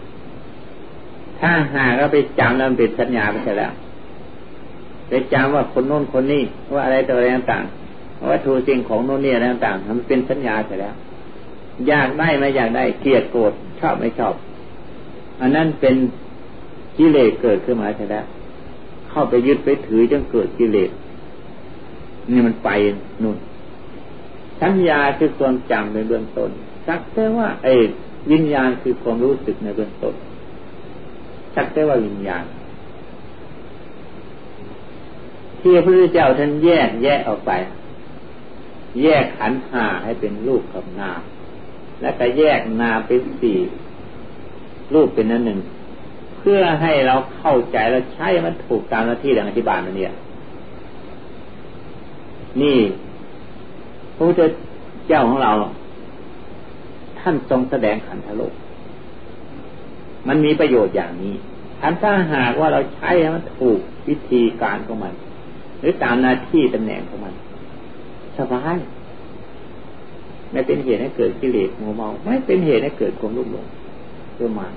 [1.39, 3.73] ถ้าหากเราไปจำแล้วเป็นสัญญาไปแล้ว
[5.09, 6.43] ไปจำว่าคนโน้นคนนี้
[6.75, 10.95] ว่าอะไรตัวอะไรต่างๆว่าทูสิ่งของโน้นนี่อะไรต่างๆมันเป็นสัญญาไปแล้ว
[11.87, 14.33] อยากได้ไม่อยากได้เกลียดโกรธชอบไม่ชอบ
[15.41, 15.95] อันนั้นเป็น
[16.97, 18.25] กิเลสเกิดขึ้นมาใช่แล้ว
[19.09, 20.89] เข้าไปยึดไปถือจนเกิดกิเลส
[22.31, 22.69] นี่มันไป
[23.23, 23.37] นู่น
[24.61, 26.51] สัญญาคือความจำในเบื้องต้น
[26.87, 27.73] สักแต่ว่าไอ้
[28.31, 30.15] วิญญาณคือความรู้สึกในเบื้องต้น
[31.55, 32.43] สักแต่ว่าวิญญาณ
[35.59, 37.51] ที่พระพุทธเจ้าท่านแยกแยกออกไป
[39.03, 41.21] แยกขันห้าให้เป็นรูปกับนาม
[42.01, 43.57] และก็แยกนามเป็นสี่
[44.93, 45.59] รูปเป็นนั้นหนึ่ง
[46.37, 50.13] เพื่อให้เราเข้าใจและใช้มันถูกตามหน้าที่ดังอธิบายมาเนี่ย
[52.61, 52.77] นี่
[54.15, 54.41] พระพุทธ
[55.07, 58.53] เจ้าของเราานทรงแสดงขันธโลก
[60.27, 61.33] มันมีประโยชน์อย่างนี้
[61.79, 65.13] ทันถ้าหากว่าเราใช้มันถูกวิธีการของมัน
[65.79, 67.33] หรือตามหน้าที่ตำแหน่งของมัน
[68.37, 68.77] สบาย
[70.51, 73.65] ไม่เป็นเหตุให้เกิดกิเลสโมเมา ไม่เป็นเหตุให้เกิดความรุ่มหลง
[74.35, 74.67] เพื่อมา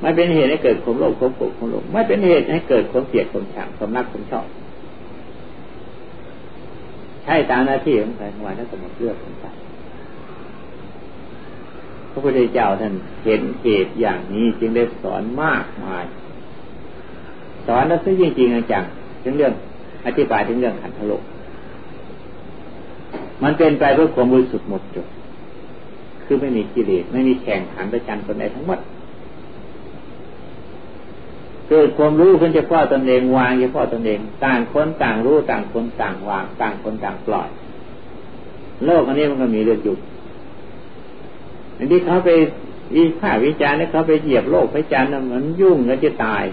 [0.00, 4.46] ไม่เป็นเหตุให้เกิดความโลภความโกรธความหลงไม่เป็นเหตุให้เกิดความเกลียดความชังความรักความชอบ
[7.24, 9.48] ใช่ตามหน้าที่ของใครวันนั้นสมมติเลือกของใคร
[12.14, 16.04] ระพุทธเจ้าท่านเห็นเหตุอย่างนี้จึงได้สอนมากมาย
[17.66, 18.84] สอนแล้วซึ่งจริงๆจัง
[19.22, 19.52] ถึงเรื่อง
[20.06, 21.22] อธิบายถึงเรื่องขันธโลก
[23.42, 25.06] มันเป็นไปเพื่อความบริสุทธิ์หมดจด
[26.24, 28.80] คือไม่มีกิเลสไม่มีแข่งขันประจันตนใดทั้งหมด
[31.68, 37.48] เกิดความรู้ขึ้นเฉพาะตนเองวางเฉพาะตนเองต่างคนต่างรู้ต่างคนต่างวาง ต่างคนต่างปล่อย
[38.86, 40.13] โลกอันนี้มันก็มีเรื่องอยู่อัน
[41.92, 42.30] ที่เขาไป
[42.96, 46.44] วิพากวิจารณ์แล้วเขาไปเหยียบโลกไปจารณ์มันยุ่งแล้วจะตาย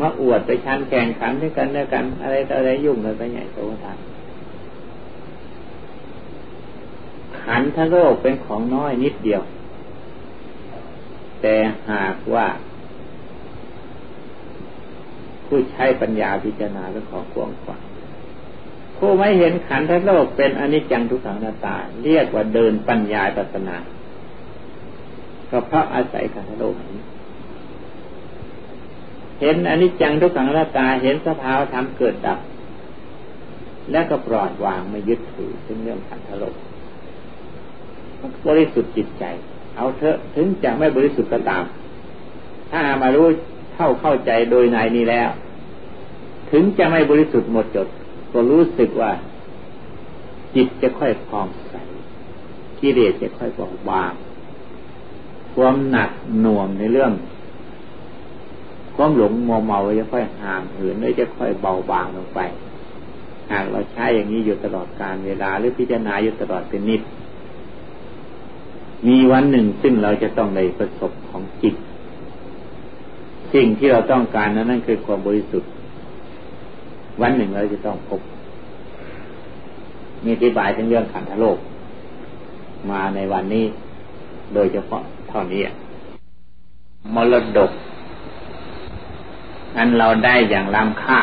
[0.00, 3.98] มาอวดไปชันแข่งขันด้วยกันด้วยกัน อะไรต่ออะไรยุ่งเลยไปใหญ่โตทาน
[7.42, 9.42] ขันทั้งโลกเป็นของน้อยนิดเดียว
[11.42, 11.54] แต่
[11.90, 12.46] หากว่า
[15.46, 17.82] ผู้ใช้ปัญญาพิจารณาเรื่องของกวงขวาง
[19.04, 23.76] ผู้ไม่เห็นขันธ์ทั้งโลกเป็นอนิจจังทุกขังนาตา เรียกว่าเดินปัญญาปัสนา
[25.50, 27.00] ก็เพราะอาศัยขันธ์โลกนี้
[29.40, 32.38] เห็นอนิจจังทุกขังนาตาเห็นสภาวธรรมเกิดดับ
[33.92, 36.54] และก็ปล่อยวางไม่ยึดถือถึงเรื่องขันธ์โลก
[38.46, 39.24] บริสุทธิ์จิตใจ
[39.76, 41.64] เอาเถอะถึงจะไม่บริสุทธิ์ก็ตาม
[42.70, 43.26] ถ้ามารู้
[43.74, 45.30] เท่าเข้าใจโดยในนี้แล้ว
[46.50, 47.88] ถึงจะไม่บริสุทธิ์หมดจด
[48.32, 49.12] ก็รู้สึกว่า
[50.54, 51.74] จิตจะค่อยพองใส
[52.80, 54.12] กิเลสจะค่อยเบาบาง
[55.54, 57.12] ความหนักหน่วงในเรื่อง
[58.96, 62.40] ความหลงมัวเมาจะค่อยห่างเหินเลยจะค่อยเบาบางลงไป
[63.50, 67.02] หากเราใช้อย่างนี้อยู่ตลอดการเวลาหรือพิจารณาอยู่ตลอดเป็นนิด
[69.08, 71.74] มีวันหนึ่งซึ่งเราจะต้องได้ประสบของจิต
[73.54, 75.70] สิ่งที่เราต้องการนั้นนั่นคือความบริสุทธิ์
[77.20, 78.20] วันหนึ่งเราจะต้องพบ
[80.24, 81.58] มีอธิบายถึงเรื่องขันธโลก
[82.90, 83.64] มาในวันนี้
[84.54, 85.62] โดยเฉพาะเท่านี้
[87.14, 87.70] มรดก
[89.76, 91.20] นั้นเราได้อย่างล้ำค่า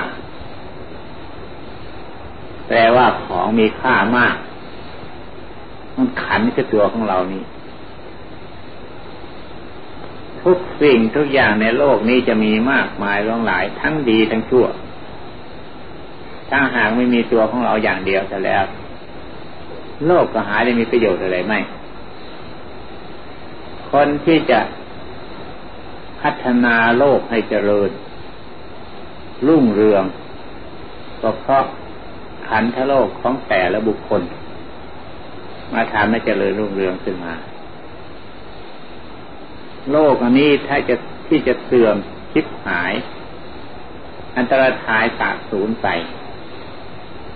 [2.68, 4.36] แปลว่าของมีค่ามาก
[5.96, 7.44] มันขันคือตัวของเรานี่
[10.44, 14.66] ทุกสิ่งทุกอย่างในโลกนี้จะมีมากมายหลงหลาย ทั้งดีทั้งชั่ว
[16.50, 18.64] ถ้าหากไม่มีตัวของเราอย่างเดียวแต่แล้ว
[20.08, 21.54] โลกก็หาได้มีประโยชน์อะไรไหม
[23.92, 24.60] คนที่จะ
[26.22, 27.90] พัฒนาโลกให้เจริญ
[29.48, 30.04] รุ่งเรือง
[31.22, 31.64] ก็เพราะ
[32.48, 34.22] ขันธโลกของแต่ละบุคคล
[35.74, 37.34] มาทำให้เจริญรุ่งเรืองขึ้นมา
[39.92, 40.96] โลกอันนี้ถ้าจะ
[41.28, 41.96] ที่จะเสื่อม
[42.32, 42.94] ชิบหาย
[44.36, 45.88] อันตรธายสาสูญไป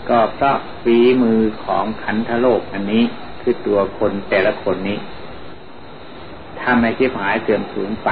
[0.10, 3.04] ก็เพราะฝีมือของขันธโลกอันนี้
[3.42, 4.98] คือตัวคนแต่ละคนนี้
[6.62, 8.10] ทำให้ชิบหายเสื่อมสูญไป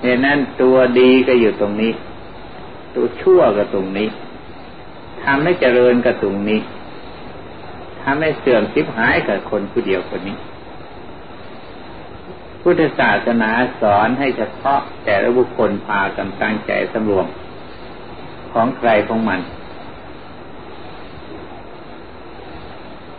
[0.00, 1.92] เหตุนั้นตัวดีก็อยู่ตรงนี้
[2.94, 4.08] ตัวชั่วก็ตรงนี้
[5.24, 6.60] ทำให้เจริญก็ตรงนี้
[8.02, 10.36] ทำให้เสื่อมชิบหายกับคนผู้เดียวคนนี้
[12.60, 13.50] พุทธศาสนา
[13.80, 17.26] สอนให้เฉพาะแต่ละบุคคลพากันตั้งใจสำรวม
[18.52, 19.40] ของใครของมัน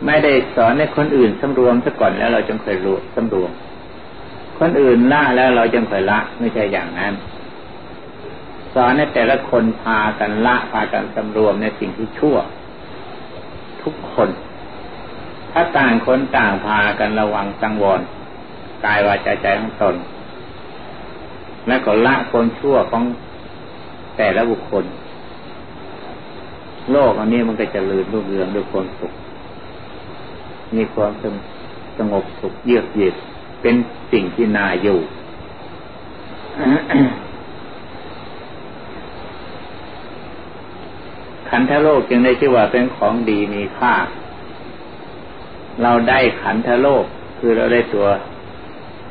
[0.06, 3.52] ไม่ได้สอนให้คนอื่นสำรวมซะก่อนแล้วเราจึงเคยรู้สำรวม
[4.60, 7.14] คนอื่นละแล้วเราจึงเคยละ ไม่ใช่อย่างนั้น
[8.74, 12.38] สอนให้แต่ละคนพากันละพากันสำรวมในสิ่งที่ชั่ว
[13.82, 14.30] ทุกคน
[15.52, 18.02] ถ้าต่างคนต่างพากันระวังสังวร
[18.86, 19.96] กายวาจาใจของตน
[21.68, 23.04] และก็ละคนชั่วของ
[24.18, 24.86] แต่ละบุคคล
[26.92, 29.14] โลกอันนี้มันก็จะลืนรุ่งเรืองด้วยความสุข
[30.76, 31.12] มีความ
[31.98, 33.16] สงบสุขเยือกเย็น
[33.62, 33.76] เป็น
[34.12, 35.00] สิ่งที่น่าอยู่
[41.50, 43.94] ขันธโลกจึงได้ชื่อว่าเป็นของดีมีค่า
[45.82, 47.06] เราได้ขันธโลก
[47.40, 48.08] คือเราได้ตัว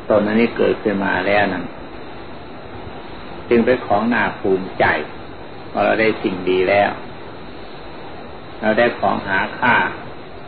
[0.09, 1.65] ตนอันนี้เกิดขึ้นมาแล้วนั่น
[3.49, 4.85] จึงเป็นของน่าภูมิใจ
[5.71, 6.91] พอเราได้สิ่งดีแล้ว
[8.61, 9.75] เราได้ของหาค่า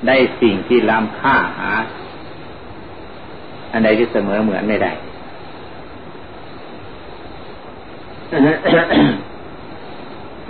[0.07, 1.71] ได้สิ่งที่ล้ำค่าหา
[3.73, 4.93] อันใดที่เสมอเหมือนไม่ได้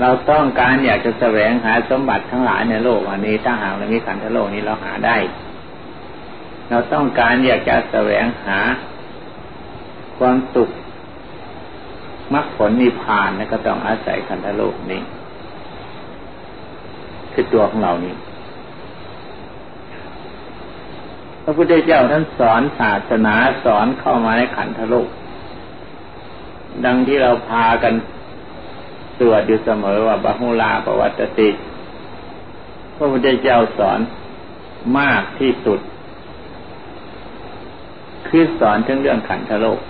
[0.00, 5.16] เราต้องการอยากจะแสวงหาสมบัติทั้งหลายในโลกอันนี้ถ้าหากเรามีขันธโลกนี้เราหาได้
[6.70, 8.58] เราต้องการอยากจะแสวงหา
[10.18, 10.70] ความสุข
[12.34, 15.02] มรรคผลนิพพานก็ต้องอาศัยขันธโลกนี้
[17.32, 18.14] คือตัวของเรานี้
[21.42, 25.08] พระพุทธเจ้าท่านสอนศาสนาสอนเข้ามาในขันธโลก
[26.84, 27.94] ดังที่เราพากัน
[29.18, 31.50] สวดอยู่เสมอว่าบาหุลาปวัตติ
[32.96, 33.98] พระพุทธเจ้าสอน
[34.98, 35.80] มากที่สุด
[38.28, 39.80] คือสอนถึงเรื่องขันธโลก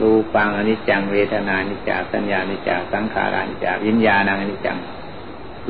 [0.00, 4.78] รูปังอนิจจังเวทนานิจจาสัญญานิจจาสังขารานิจจาวิญญาณังอนิจจัง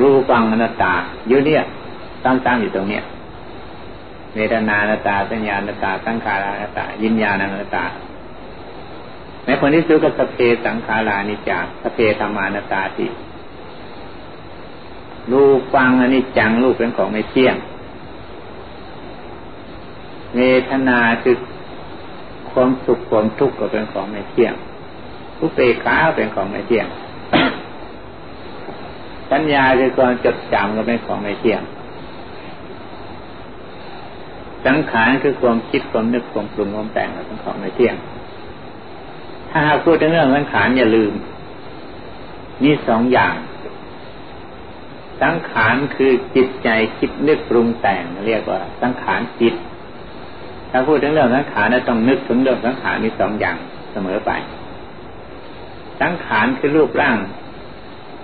[0.00, 0.94] รูปังอนัตตา
[1.28, 1.62] อยู่เนี่ย
[2.24, 3.04] ตั้งๆอยู่ตรงเนี้ย
[4.34, 7.84] เวทนานาตาสัญญาณตาสังขารานาตายิญญาณนาตา
[9.44, 13.06] ในคนที่ซื้กับสเพสังขารานิจาสเพธรรมานาตาติ
[15.30, 15.42] รู
[15.74, 17.56] ฟังอนิจจังรูปเป็นของไม่เที่ยง
[20.36, 21.36] เวทนาคือ
[22.50, 24.54] ความสุขความทุกข์ก็เป็นของไม่เที่ยง
[25.38, 26.86] ทุกเปขาเป็นของไม่เที่ยง
[29.30, 31.62] สัญญาคือความจดจำก็เป็นของไม่เที่ยง
[34.66, 37.94] สังขารคือความคิดความนึกความปรุงความแต่งเป็นของไม่เที่ยง
[39.50, 41.12] ถ้าหากพูดถึงเรื่องสังขารอย่าลืม
[42.62, 43.34] มีสองอย่าง
[45.22, 49.54] สังขารคือจิตใจคิดนึกปรุงแต่งเรียกว่า สังขารจิต
[50.70, 53.56] ถ้าพูดถึงเรื่องสังขารต้องนึกถึงเรื่องสังขารมีสองอย่าง
[53.92, 54.30] เสมอไป
[56.00, 57.16] สังขารคือรูปร่าง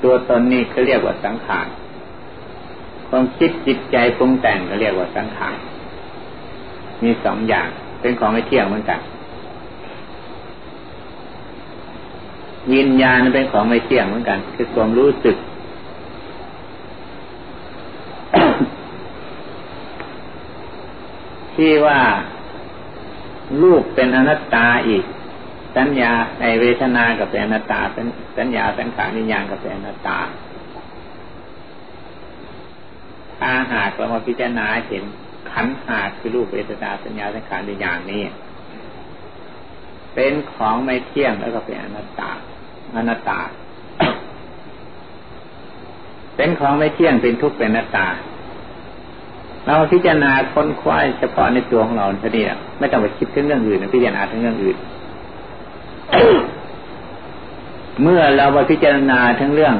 [0.03, 1.67] ตัวตนนี้เขาเรียกว่าสังขาร
[3.09, 5.57] ความคิดจิตใจปรุงแต่งเขาเรียกว่าสังขาร
[7.03, 7.69] มีสองอย่าง
[8.01, 9.01] เป็นของไม่เที่ยงเหมือนกัน
[12.73, 15.37] วิญญาณเป็นของไม่เที่ยงเหมือนกัน คือความรู้สึก
[21.55, 22.01] ที่ว่า
[23.63, 25.05] รูปเป็นอนัตตาอีก
[25.77, 27.81] สัญญาในเวทนากับเป็นนัตา
[28.39, 30.19] สัญญาสังขารวิญญาณกับเป็นนัตา
[33.39, 35.05] ถ้าหากเรามาพิจารณาเห็น
[35.51, 38.23] ขันหาคือรูปเวทนาสัญญาสังขารนอย่างนี้
[40.15, 42.31] เป็นของไม่เที่ยงแล้วก็เป็นอนัตตา
[42.97, 43.41] อนัตตา
[46.37, 48.07] เป็นของไม่เที่ยงเป็นทุกข์เป็นนัตตา
[49.65, 52.45] เราพิจารณาค้นคว้าเฉพาะในตัวของเราเท่านี้
[52.79, 54.77] ไม่ต้องไปคิดถึงเรื่องอื่นพิจารณาถึงเรื่องอื่น
[58.03, 59.75] เมื่อเราไปพิจารณาทั้งเรื่อง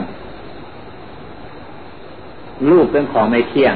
[2.71, 3.75] รูปเป็นของไม่เที่ยง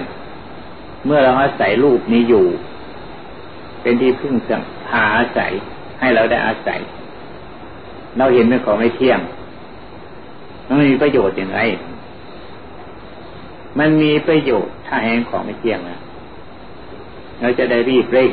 [1.07, 2.47] เมื่อเราอาศัยรูปนี้อยู่
[3.83, 5.53] เป็นที่พึ่งสื่อพาอาศัย
[6.01, 6.81] ให้เราได้อาศัย
[8.19, 9.21] เราเห็นเป็นของไม่เที่ยง
[10.67, 11.61] มันมีประโยชน์อย่างไร
[13.79, 16.01] มันมีประโยชน์ถ้าแห่งของไม่เที่ยงนะ
[17.41, 18.31] เราจะได้รีบเร่ง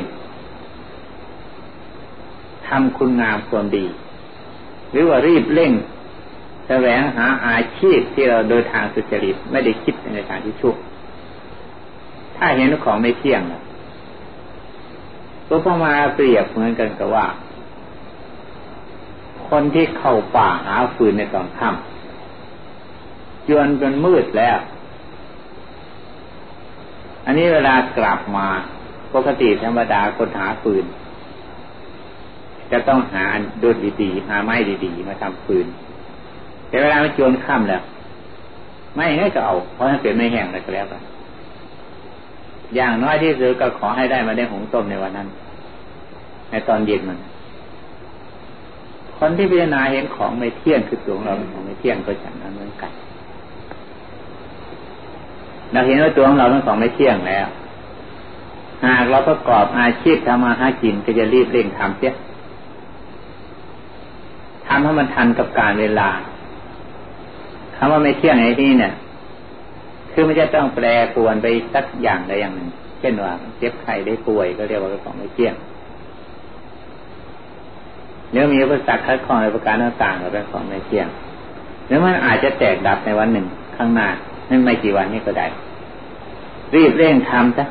[2.66, 3.86] ทำคุณงามความดี
[4.90, 5.72] หรือว่ารีบเร่ง
[6.68, 10.74] แสวงหาอาชีพที่เราโดยทางสุจริตไม่ได้คิดในทางที่ชั่ว
[12.36, 13.42] ถ้าเห็นของไม่เที่ยง
[15.48, 17.26] ก็พอมาเปรียบเหมือนกันกับว่า
[19.48, 24.58] คนที่เข้าป่าหาฟืนในตอนค่ำจนจนมืดแล้ว
[27.24, 28.48] อันนี้เวลากลับมา
[29.14, 30.84] ปกติธรรมดาคนหาฟืน
[32.74, 33.24] จะต้องหา
[33.62, 34.54] ดุดดีๆหาไม้
[34.84, 35.66] ดีๆมาทำฟืน
[36.68, 37.82] แต่เวลามันจวนค่ำแล้ว
[38.94, 41.02] ไม่ให้ก็เอาเพราะมันเป็นไม่แห้งแล้วก็แล้วกัน
[42.74, 45.28] อย่างน้อยที่สุดก็ขอให้ได้มาได้หงต้มในวันนั้น
[46.50, 47.18] ในตอนเย็นมัน
[49.18, 52.92] คนที่พิจารณาเห็นของไม่เที่ยงคือตัวของเราเป็นของไม่เที่ยงก็ฉันนั้นเหมือนกัน
[55.72, 57.46] เราเห็นว่าตัวของเราเป็นของไม่เที่ยงแล้ว
[58.84, 62.14] หากเราประกอบอาชีพทำมาหากินก็จะรีบเร่งทำเสีย
[64.76, 66.08] ทำให้มันทันกับการเวลา
[67.76, 68.92] คำว่าไม่เที่ยงในที่เนี่ย
[70.12, 72.68] คือมันจะต้องแปรปวนไปสักอย่างใดอย่างหนึ่ง
[73.00, 75.54] เช่นว่าเจ็บไข้ได้ป่วยก็เรียกว่าของไม่เที่ยง
[78.30, 81.08] เนื้อมีอุปสรรคคัดข้องในประการต่างๆก็เป็นของไม่เที่ยง
[81.86, 83.46] หรือมันอาจจะแตกดับในวันหนึ่ง
[83.76, 84.08] ข้างหน้า
[84.46, 85.46] ไม่ไม่กี่วันนี้ก็ได้
[86.74, 87.64] รีบเร่งทำซะ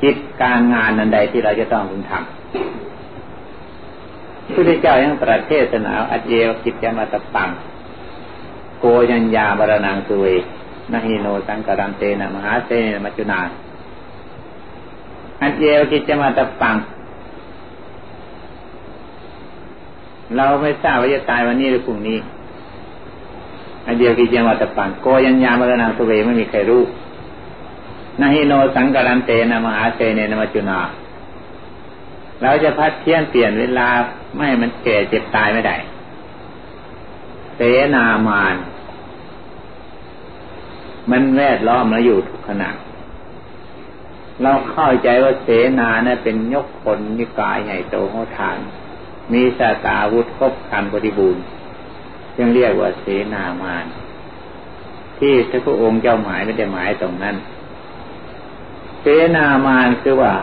[0.00, 2.97] คิดการงานนันใดที่เราจะต้องพึงทำ
[4.54, 7.48] พุทธเจ้ายังประเทศนาอัจเยวกิจยมาตปัง
[8.80, 10.26] โกยัญญาบรนังสุเว
[10.92, 13.40] นะฮิโนสังกรันเตนะมหาเตนะมัจจุนา
[15.40, 16.76] อันเยวกิจมาตปัง
[20.36, 22.18] เราไม่ทราบว่าจะตายวันนี้หรือพรุ่งนี้
[23.86, 26.82] อันเดียวกิจมาตปังโกยัญญาบรนังสุเวไม่มีใครรู้
[28.20, 30.78] นะฮิโนสังกรันเตนะมหาเตนะมัจจุนา
[32.42, 33.88] เราจะพัดเที่ยนเปลี่ยนเวลา
[34.36, 35.76] ไม่มันแก่เจ็บตายไม่ได้
[37.56, 37.60] เส
[37.94, 38.56] นามาน
[41.10, 42.70] มันแวดล้อมเราอยู่ทุกขณะ
[44.42, 45.48] เราเข้าใจว่าเส
[45.80, 48.58] นานะเป็นยกคนนิกายใหญ่โตโหทาน
[49.32, 51.42] มีสาตาวุธครบคันบริบูรณ์
[52.36, 53.84] จึงเรียกว่าเสนามาน
[55.18, 55.34] ที่
[55.66, 57.36] พระองค์เจ้าหมายไม่ได้หมายตรงนั้น
[59.00, 59.06] เส
[59.36, 60.34] นามานคือว่า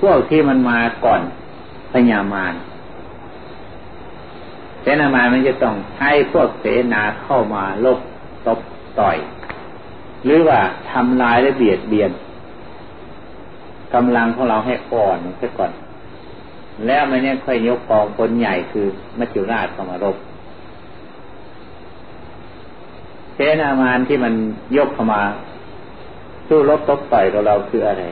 [0.00, 1.22] พวกที่มันมาก่อน
[1.92, 2.54] พญามาร
[4.82, 7.98] เสนามามันจะต้องให้พวกเสนาเข้ามาลบ
[8.46, 8.58] ตบ
[9.00, 9.16] ต่อย
[10.24, 10.60] หรือว่า
[10.90, 12.10] ทำลายและเบียดเบียน
[13.94, 15.72] กำลังของเราให้อ่อนซะก่อน
[16.86, 18.86] แล้วมันเนี่ยค่อยยกกองคนใหญ่คือ
[19.18, 20.16] มัจจุราชเข้ามารบ
[23.34, 24.34] เสนามานที่มัน
[24.76, 25.22] ยกเข้ามา
[26.48, 28.04] สู้รบตบต่อยกับเราคืออะไร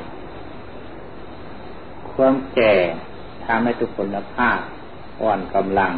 [2.12, 2.74] ความแก่
[3.46, 4.58] ทำให้ทุกคนภาพ
[5.22, 5.92] อ่อนกำลัง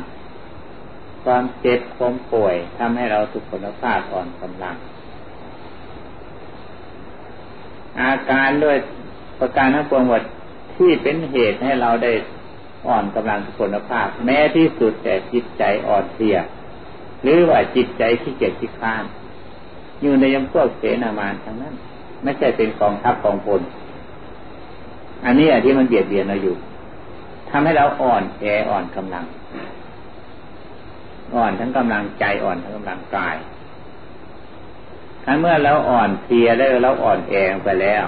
[1.24, 4.74] ความเจ็บความป่วยทำให้เราทุกคนภาพอ่อนกำลัง
[8.00, 8.76] อาการด้วย
[9.38, 10.22] ประการทั้งปวงหมด
[10.76, 12.12] ที่เป็นเหตุให้เราได้
[12.86, 16.36] อ่อนกำลังทุกคนภาพ แม้ที่สุดแต่จิตใจอ่อนเพลีย
[17.22, 19.04] หรือว่าจิตใจที่เกียจที่ค้าน
[20.02, 21.74] อยู่ในยมพวกเสนามานทั้งนั้น
[22.22, 23.60] ไม่ใช่เป็นกองทัพกองพล
[25.24, 26.54] อันนี้อันที่มันเบียดเบียนเราอยู่
[27.50, 29.24] ทำให้เราอ่อนแออ่อนกำลัง
[31.34, 33.36] อ่อนทั้งกำลังใจอ่อนทั้งกำลังกาย
[35.24, 37.34] ถ้าเมื่อเราอ่อนเพียแล้วเราอ่อนแอ
[37.64, 38.04] ไปแล้ว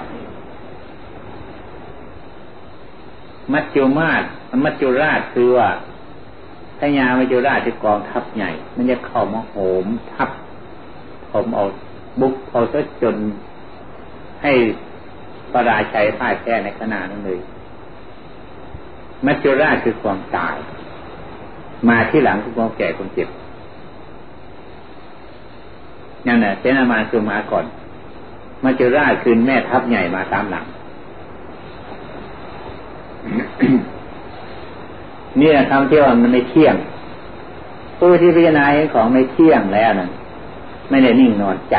[3.53, 4.23] มัจจุมาศ
[4.65, 5.69] มัจจุราชคือว่า
[6.79, 10.31] พญามัจจุราชที่กองทัพใหญ่ มันจะเข้ามาโหมทับ
[11.31, 11.65] ผมเอา
[12.21, 13.17] บุกเอาซะจน
[14.43, 14.53] ให้
[15.53, 17.41] ประราชัยพ่ายแพ้ในขณะนั้นเลย
[19.27, 20.57] มัจจุราชคือความตาย
[21.89, 23.29] มาที่หลังคือความแก่ความเจ็บ
[26.27, 27.65] นั่นแหละเสนามาคือมาก่อน
[28.65, 30.65] มาเจอราชคืนแม่ทัพใหญ่มาตามหลัง
[35.41, 36.75] นี่แหละคำที่ว่ามันไม่เที่ยง
[37.99, 40.11] ผู้ที่พิจารณาเห็นของไม่เที่ยงแล้วนั่น
[40.91, 41.77] ไม่ได้นิ่งนอนใจ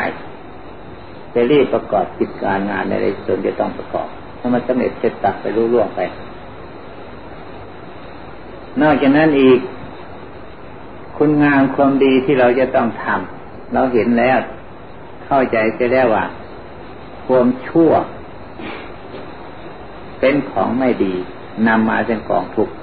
[1.33, 2.93] จะรีบประกอบกิจการงานใน
[3.25, 4.07] ส่วนจะต้องประกอบ
[4.39, 5.99] ถ้ามันสำเร็จเสร็จตัดไปรู้ล่วงไป
[8.81, 9.59] นอกจากนั้นอีก
[11.17, 14.39] คุณงามความดีที่เราจะต้องทำเราเห็นแล้ว
[15.25, 16.25] เข้าใจไปแล้วว่า
[17.25, 17.91] ความชั่ว
[20.19, 21.13] เป็นของไม่ดี
[21.67, 22.73] นำมาเป็นกองทุกข์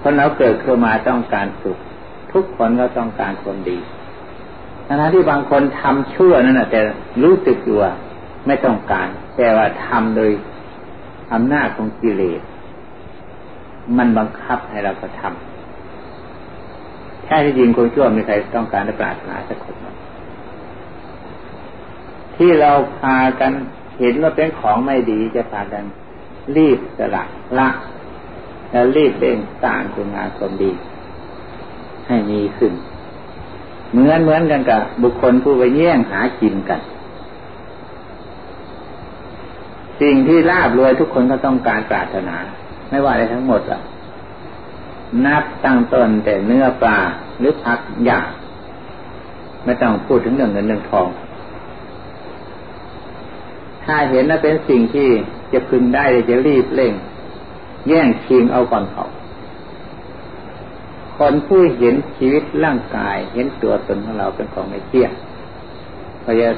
[0.00, 1.78] คนเราเกิดขึ้นมาต้องการสุข
[2.32, 3.78] ทุกคนก็ต้องการความดี
[4.86, 6.80] ทั้งที่บางคนทำชั่วนั่นแต่
[7.22, 7.92] รู้สึกอยู่ว่า
[8.46, 10.30] ไม่ต้องการ แต่ว่าทำโดย
[11.32, 12.40] อำนาจของกิเลส
[13.98, 19.76] มันบังคับให้เราก็ทำแค่ที่จริงคนชั่วมีใครต้องการจะปรารถนาสักคน
[22.36, 23.52] ที่เราพากัน
[23.98, 25.84] เห็นว่าเป็นของไม่ดีจะพากัน
[26.56, 27.24] รีบสละ
[27.58, 27.68] ละ
[28.70, 30.70] แล้วรีบเร่งสร้างคุณงานความดี
[32.06, 32.72] ให้มีขึ้น
[33.90, 36.80] เหมือนเหมือนกันกับ บุคคลผู้ไปแย่งหากินกัน
[40.00, 42.36] สิ่งที่ลาบรวยทุกคนก็ต้องการปรารถนา
[42.94, 43.80] ไม่ว่าอะไรทั้งหมดอะ
[45.26, 46.98] นับตั้งต้นแต่เนื้อปลา
[47.38, 48.20] หรือผักหยา
[49.64, 51.08] ไม่ต้องพูดถึงเรื่องเงินเรื่องทอง
[53.84, 55.08] ถ้าเห็นว่าเป็นสิ่งที่
[55.52, 56.92] จะพึงได้จะรีบเร่ง
[57.88, 59.04] แย่งชิงเอาก่อนเขา
[61.16, 65.10] คนผู้เห็นชีวิตร่างกายเห็นตัวตนของเราเป็นของไม่เที่ยง
[66.24, 66.48] ก็จะ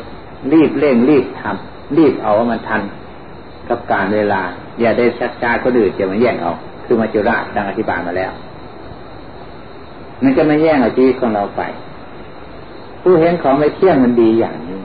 [0.53, 2.82] รีบเร่งรีบทำรีบเอาว่ามันทัน
[3.68, 4.42] กับการเวลา
[4.80, 6.52] อย่าได้ชักช้าก็ดื้อจะมาแย่งเอา
[6.84, 8.32] คือมาจุราดังอธิบายมาแล้ว
[10.22, 11.62] มันก็ไม่แย่งเอาชีวิตของเราไป
[13.02, 14.80] ผู้เห็นของไม่เที่ยงมันดีอย่างนี้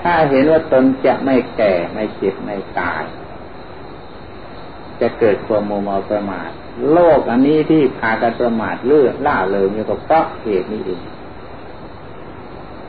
[0.00, 3.02] ถ้าเห็นว่าตนจะไม่แก่ไม่เจ็บไม่ตาย
[5.00, 6.50] จะเกิดความโมเมาประมาท
[6.92, 11.00] โลกอันนี้ที่พากันประมาทเลื่อล่าเลยมีก็เพราะเหตุนี้เอง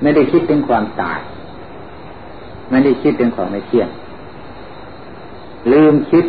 [0.02, 1.20] ไม่ได้คิดถึงความตาย
[2.70, 3.90] ไม่ได้คิดถึงของไม่เที่ยง
[5.72, 6.26] ลืมคิด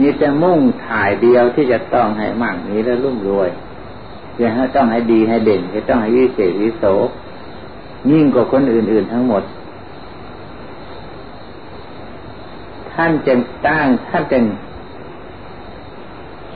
[0.00, 3.48] มีแต่มุ่งถ่ายเดียวที่จะต้องให้มั่งมีและรุ่มรวย
[4.38, 6.84] จะให้ต้องให้ดีให้เด่นจะต้องให้วิเศษวิโส
[8.10, 9.42] ยิ่งกว่าคนอื่น ๆ ทั้งหมด
[12.92, 14.44] ท่านจึงตั้งท่านจึง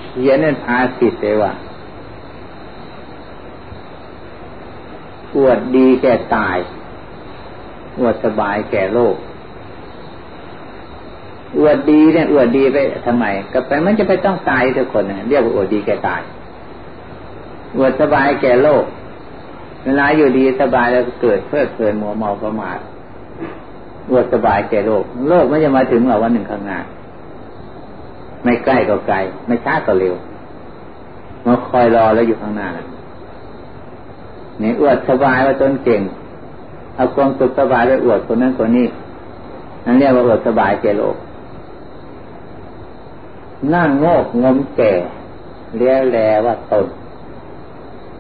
[0.04, 1.52] เขียนในภาสิตเลยว่า
[5.36, 6.58] อวดดีแก่ตาย
[7.98, 9.16] อวดสบายแก่โลก
[11.58, 12.76] อวดดีเนี่ยอวดดีไป
[13.06, 16.22] ทำไม ก็ไปมันจะไปต้องตายทุกคนเรียกว่าอวดดีแก่ตาย
[17.76, 18.84] อวดสบายแก่โลก
[19.84, 22.78] เวลาอยู่ดีสบายแล้วเกิดเพลิดเพลินมัวเมาประมาท
[24.10, 26.78] อวดสบายแก่โลก โลกไม่จะมาถึงเราวันหนึ่งข้างหน้า
[28.44, 30.14] ไม่ใกล้ก็ไกล ไม่ช้าก็เร็ว
[31.46, 36.00] มาคอยรอแล้วอยู่ข้างหน้าเนี่ยอวดสบายว่าตนเก่ง
[36.94, 38.86] เอาความสุขสบายไปอวดคนนั้นคนนี้
[39.84, 41.16] นั่นเรียกว่าอวดสบายแก่โลก
[43.74, 44.92] นั่งโงกงมแก่
[45.76, 46.86] เลี้ยแลว่าตน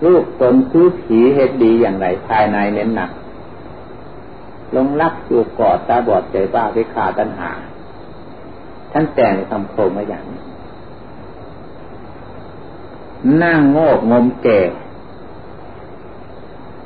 [0.04, 3.10] รูปตนคือผีเหตุดีอย่างไรภายในเน้นหนัก
[4.76, 7.50] ลงรักอยู่กอดตาบอดใจบ้าไปขาตัณหา
[8.92, 10.40] ท่านแต่งคำโคมมาอย่างนี้
[13.42, 14.60] นั่งโงกงมแก่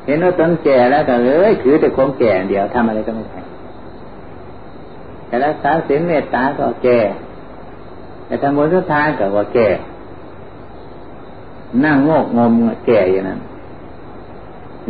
[0.05, 3.41] เห็นว่าต้นแก่แล้วแต่เอ้ยถือแต่ความแก่เดียวทำอะไรก็ไม่ได้
[5.27, 6.99] แต่ละสารสินเมตตาก็แก่
[8.27, 9.69] แต่ทำบุญทุกทานก็ว่าแก่
[11.85, 12.53] นั่งงกงม
[12.87, 13.41] แก่อย่างนั้น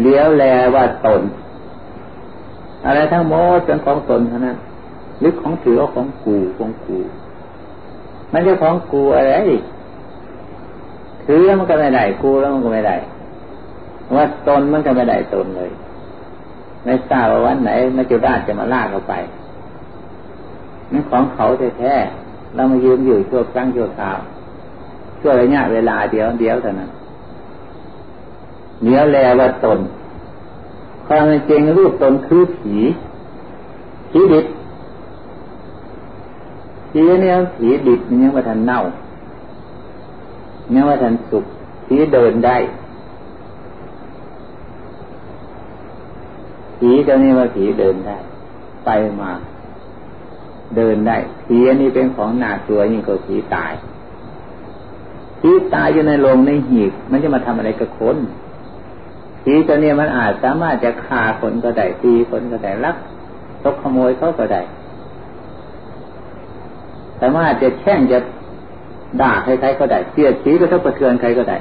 [0.01, 1.23] เลี้ยวแลว่าตน
[2.87, 4.57] อะไรทั้งหมดเป็นของตนเท่านั้น
[5.19, 6.99] หรือของถือว่าของกูของกู
[8.33, 9.35] มันจะของกูอะไร
[11.25, 12.97] ถือแล้วมันก็ไม่ได้กูแล้วมันก็ไม่ได้
[14.15, 15.71] ว่าตนมันก็ไม่ได้ตนเลย
[16.85, 19.15] ไม่ทราบว่าวันไหนมาจุราชจะมาลากเราไป
[20.93, 21.47] นั่นของเขา
[21.79, 22.26] แท้ๆ
[22.57, 24.19] เรามายืมอยู่ชั่วครั้งชั่วคราว
[25.21, 26.91] ชั่วระยะเวลาเดียวเดียวเท่านั้น
[28.83, 29.79] เดี๋ยวแลว่าตน
[31.07, 32.77] ความจริงรูปตนคือผี
[34.11, 34.47] ผีดิบ
[36.91, 38.81] ผีเนี่ยผีดิบยังว่าทันเน่า
[40.75, 41.45] ยังว่าทันสุก
[41.87, 42.57] ผีเดินได้
[46.79, 48.17] ผีเจ้านี้ว่าผีเดินได้
[48.85, 48.91] ไป
[49.21, 49.31] มา
[50.77, 53.73] เดินได้ผีอันนี้เป็นของหนาตัวยิ่งกว่าผีตาย
[55.41, 58.17] ผีตายอยู่ในโรงในหีบ มันจะมาทำอะไรกับคน
[59.43, 62.97] ผีตัวนี้มันอาจสามารถจะฆ่าคนก็ได้ตีคนก็ได้ลัก
[63.65, 64.61] ตกขโมยเขาก็ได้
[67.21, 68.19] สามารถจะแช่งจะ
[69.21, 71.57] ด่าใครๆก็ได้เสียดสีก็ต้องกระเทือนใครก็ได้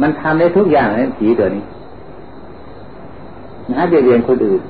[0.00, 1.64] มันทำได้ทุกอย่างเลยผีตัวนี้
[3.72, 4.60] นะเบียดเบียนคนอื่น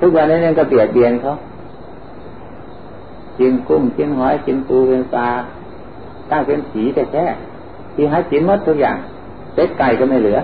[0.00, 1.32] ทุกวันนี้นั่นก็เบียดเบียนเขา
[3.40, 5.28] กินกุ้งกินหอยกินปูเป็นปลา
[6.30, 7.24] ตั้งเป็นสีแต่แค่
[7.94, 8.96] ที่ให้กินหมดทุกอย่าง
[9.54, 10.38] เป็ดไก่ก็ไม่เหลือ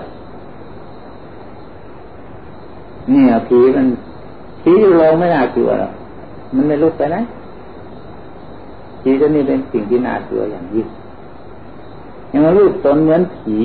[3.09, 3.87] เนี่ยผีมัน
[4.61, 5.91] ผีอยู่ลงไม่น่ากลัวหรอก
[6.55, 7.21] มันไม่ลุกไปนะ
[9.01, 10.87] ผีตัวนี้เป็นสิ่งที่น่ากลัวอย่างยิ่ง
[12.31, 13.57] ยังมาลูกตนเหมือนผี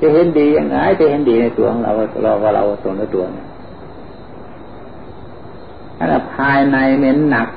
[0.00, 3.46] จะเห็นดียังไงจะเห็นดีในตัวของเราเราว่าเราตนในตัวเนี่ย
[5.98, 7.48] อันนั้ภายในเน้นหนัก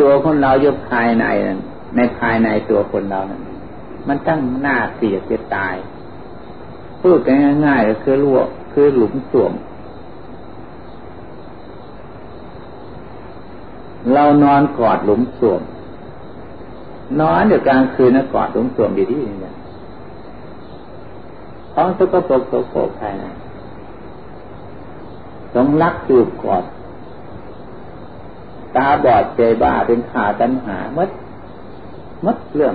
[0.00, 1.60] ตัวคนเราอยู่ภายในนั้น
[1.96, 3.42] ในภายในตัวคนเรานั้น
[4.08, 5.74] มันตั้งหน้าเสียจะตาย
[7.00, 7.18] พูด
[7.66, 8.38] ง่ายๆก็คือลว
[8.72, 9.52] คือหลุมสวม
[14.14, 15.60] เรานอนกอดหลุมสวม
[17.20, 19.30] นอนเดี๋ยวกลางคืนนะกอดหลุมสวมดีที่นี่
[21.74, 23.24] ท้องสกปรกโสโครกภายใน
[25.54, 26.64] สงรักจูบกอด
[28.76, 31.10] ตาบอดใจบ้าเป็นขาตันหามัด
[32.26, 32.74] มัดเรื่อง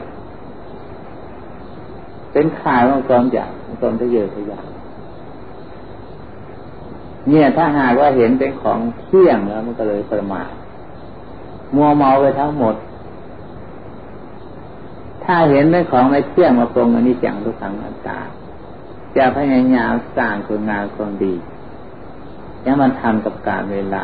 [2.34, 3.50] เป็นขาของกองจาก
[3.82, 4.68] กองทะเยอทะยาน
[7.30, 10.52] เนี่ยถ้าหากว่าเห็นเป็นของเที่ยงแล้วมันก็เลยประมาท
[11.76, 12.76] มัวเมาไปทั้งหมด
[15.24, 18.20] ถ้าเห็นเป็นของไม่เที่ยงมาปรงอันนี้จังทุกขังอันตา
[19.18, 21.34] จะพยายามสร้างคุณงามความดี
[22.66, 24.04] ยังมันทำกับการเวลา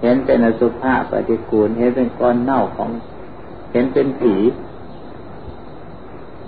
[0.00, 2.90] เห็นเป็นอสุภะปฏิกูล เห็นเป็นก้อนเน่าของ
[3.72, 4.34] เห็นเป็นผี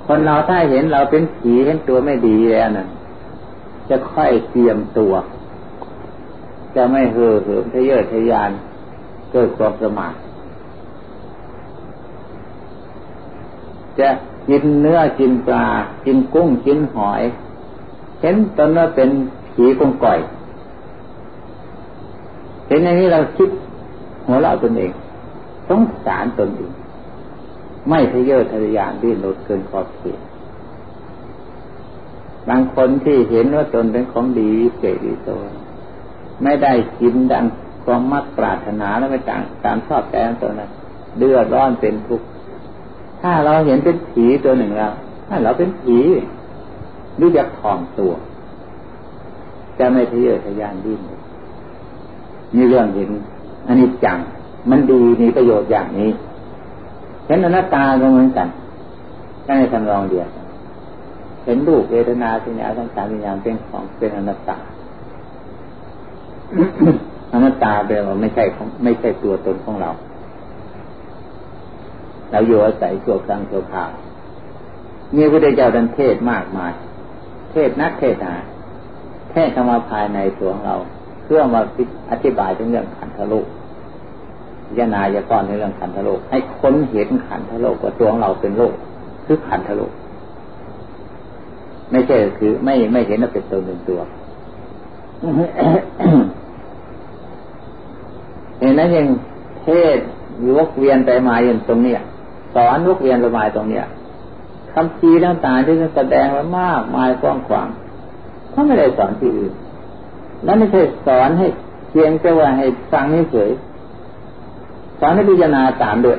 [0.06, 2.88] คนเราถ้าเห็นเราเป็นผีเห็นตัวไม่ดีแล้วนั่น
[3.88, 5.12] จะค่อยเตรียมตัว
[6.74, 8.50] จะไม่เห่อเหิมทะเยอทะยาน
[9.32, 10.14] เกิดความประมาท
[13.98, 14.08] จะ
[14.48, 15.66] กินเนื้อกินปลา
[16.04, 17.22] กินกุ้งกินหอย
[18.20, 19.10] เห็นตนว่าเป็น
[19.54, 20.18] ผีกงก่อย
[22.70, 23.50] เห็นอย่างนี้เราคิด
[24.26, 24.92] หัวเราตนเอง
[25.68, 26.72] สงสารตนเอง
[27.88, 30.20] ไม่ทะเยอทะยานดิ้นรนเกินขอบเขต
[32.48, 35.30] บางคนที่เห็นว่าตนเป็นของดีเศษดีโต
[36.42, 37.44] ไม่ได้กินดัง
[37.84, 40.70] ความมักปรารถนาแล้วไม่ต่างตามชอบใจของตนนั้น
[41.18, 42.26] เดือดร้อนเป็นทุกข์
[43.20, 44.92] ถ้าเราเห็นเป็นผีตัวหนึ่งแล้ว
[45.28, 45.98] ถ้าเราเป็นผี
[47.20, 48.12] รู้จักถ่อมตัว
[49.78, 51.00] จะไม่ทะเยอทะยานดิ้น
[52.56, 53.10] มีเรื่องเห็น
[53.66, 54.18] อันนี้จัง
[54.70, 56.10] มันดีมีประโยชน์อย่างนี้
[57.26, 58.48] เห็นอนัตตาก็เหมือนกัน
[59.42, 60.28] แค่ในทำรองเดียว
[61.44, 64.56] เห็นรูปเวทนาสัญญาสังขารวิญญาณเป็นของเป็นอนัตตา
[67.32, 69.90] อนัตตาแปลว่าไม่ใช่ของไม่ใช่ตัวตนของเรา
[72.30, 73.90] เราอยู่อาศัยชั่วครั้งชั่วคราว
[75.16, 76.72] มีพระเจ้าดันเทศมากมาย
[77.52, 78.34] เทศนักเทศนา
[79.30, 80.76] เทศเข้ามาภายในตัวของเรา
[81.32, 81.60] พื่อมา
[82.10, 83.46] อธิบายถึงเรื่องขันธโลก
[84.76, 88.74] ยานายก้อนในเรื่องขันธโลก ให้คนเห็นขันธโลกว่าตัวของเราเป็นโลก
[89.24, 89.92] คือขันธโลก
[91.90, 94.00] ไม่ใช่คือไม่ไม่เห็นว่าเป็นตัวเป็นตัว
[98.60, 99.06] เห็นนั้นยัง
[99.60, 99.66] เท
[99.96, 99.98] ศ
[100.56, 102.00] วกเวียนไปมาอย่างตรงเนี้ย
[102.54, 103.84] สอนวกเวียนไปมาตรงเนี้ย
[104.72, 107.68] คำชี้ต่างๆที่แสดงไว้มากมายกว้างขวาง
[108.50, 109.52] เขาไม่ได้สอนที่อื่น
[110.44, 111.46] แล้วไม่ใช่สอนให้
[111.90, 113.50] เพียงแต่ว่าให้ฟังเฉย
[115.00, 116.18] สอนให้พิจารณาตามด้วย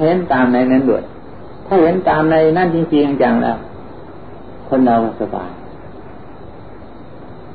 [0.00, 1.02] เห็นตามในนั้นด้วย
[1.66, 3.58] ถ้าเห็นตามในนั่นจริงๆจังแล้ว
[4.68, 5.50] คนเราสบาย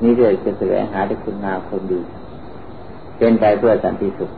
[0.01, 1.99] นี่เลยจะแสวงหาได้คุณงามคนดี
[3.17, 4.31] เป็นไปเพื่อสันติสุข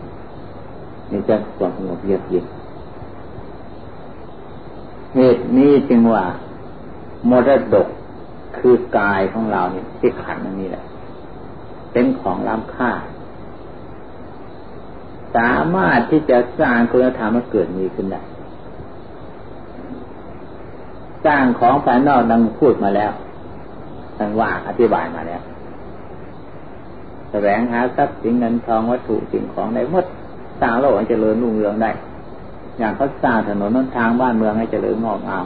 [1.12, 2.46] นี่จะความสงบเยือกเย็น
[5.16, 6.24] เหตุนี้จึงว่า
[7.30, 7.88] มรดก
[8.58, 10.86] คือกายของเราเนี่ยที่ขันนี่แหละ
[11.94, 12.92] เป็นของล้ำค่า
[15.36, 18.22] สามารถที่จะสร้างคุณธรรมให้เกิดมีขึ้นได้
[21.26, 23.12] สร้างของภายนอกดังพูดมาแล้ว
[24.20, 25.42] ดังว่าอธิบายมาแล้ว
[27.32, 30.06] แสวงหาทรัพย์สินเงินทองวัตถุสิ่งของในมด
[30.60, 31.92] สร้างโลกให้เจริญรุ่งเรืองได้
[32.78, 35.46] อย่างเขาสร้างถนนนนทางบ้านเมืองให้เจริญงอกงาม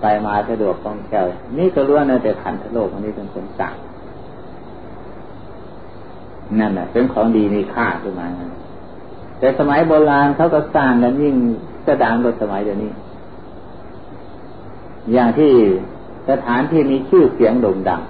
[0.00, 1.26] ไปมาสะดวกคล่องแคล่ว
[1.58, 3.74] นี่ก็ล้วนแต่ขันธโลกอันนี้เป็นคนสร้าง
[6.60, 8.26] นั่นแหละเป็นของดีมีค่าขึ้นมา
[9.38, 11.34] แต่สมัยโบราณเขาก็สร้างกันยิ่ง
[11.86, 12.90] กระดังกว่าสมัยเดี๋ยวนี้
[15.12, 15.52] อย่างที่
[16.30, 18.02] สถานที่มีชื่อเสียงโด่งดัง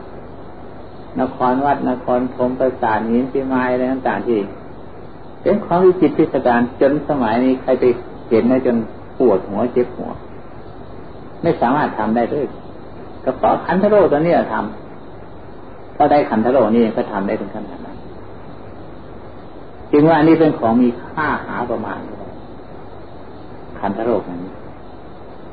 [1.21, 4.39] นครวัดนครธมประสาทหินพิมายอะไรต่างๆที่
[5.43, 7.85] เป็นของวิจิตพิสดารจนสมัยนี้ใครไป
[8.29, 8.77] เห็นนะจน
[9.19, 10.11] ปวดหัวเจ็บหัว
[11.47, 12.47] ไม่สามารถทำได้ด้วย
[13.25, 17.97] ก็เพราะขันธโลตัวนี้ทำก็ได้ขันธโลนี่ก็ทำได้ถึงขนาดนั้น
[19.93, 22.01] จึงว่าอันี่เป็นของมีค่าหาประมาณ
[23.81, 24.41] ขันธโลกนั้น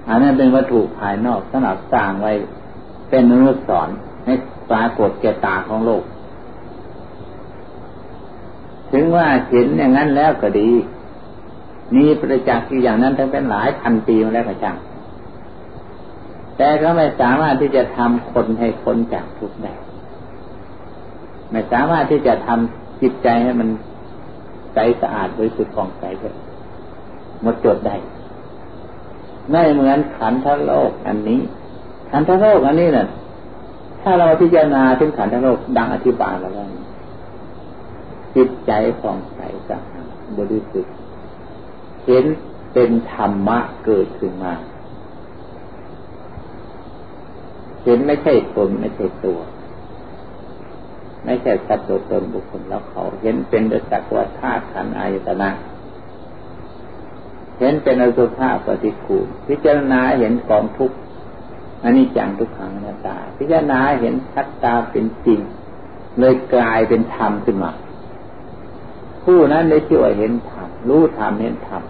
[0.07, 2.33] อันนั้นเป็นวัตถุภายนอกสำหรับสร้างไว้
[3.09, 3.89] เป็นอนุสอน
[4.25, 4.33] ให้
[4.69, 6.03] ปรากฏแก่ตาของโลก
[8.91, 10.69] ถึงว่าเห็นอย่างนั้นแล้วก็ดี
[11.95, 14.75] มีประจักษ์อยู่อย่างนั้นตั้งเป็นหลายพันปีมาแล้วก็จัง
[16.57, 19.73] แต่ก็ไม่สามารถที่จะทำคนให้พ้นจากทุกข์ได้
[21.51, 23.69] ไม่สามารถที่จะทำจิตใจให้มัน
[24.73, 26.35] ใสสะอาดบริสุทธิ์ของใสเลย
[27.41, 27.95] หมดจดได้
[29.51, 31.41] ไม่เหมือนขันธโลกอันนี้
[32.11, 33.07] ขันธโลกอันนี้น่ะ
[34.01, 36.67] ถ้าเราพิจารณาถึงขันธโลกดังอธิบายมาแล้ว
[38.35, 40.93] จิตใจของใสสะอาดบริสุทธิ์
[42.05, 42.25] เห็น
[42.73, 44.53] เป็นธรรมะเกิดขึ้นมา
[47.83, 49.39] เห็นไม่ใช่ตนไม่ใช่ตัว
[51.25, 55.49] ไม่ใช่สัตว์ตัวตนบุคคลแล้วเขา เห็นเป็นดจักรวาธาตุขันอายตนะ
[57.59, 60.97] เห็นเป็นอสุภะปฏิคูลพิจารณาเห็นกองทุกข์
[61.83, 65.39] อันนี้จังทุกขังนาตา พิจารณาเห็นทัตตาเป็นจริง
[66.19, 67.71] เลยกลายเป็นธรรมขึ้นมา
[69.23, 71.83] ผู้นั้นได้ชื่อว่าเห็นธรรมรู้ธรรมเห็นธรรม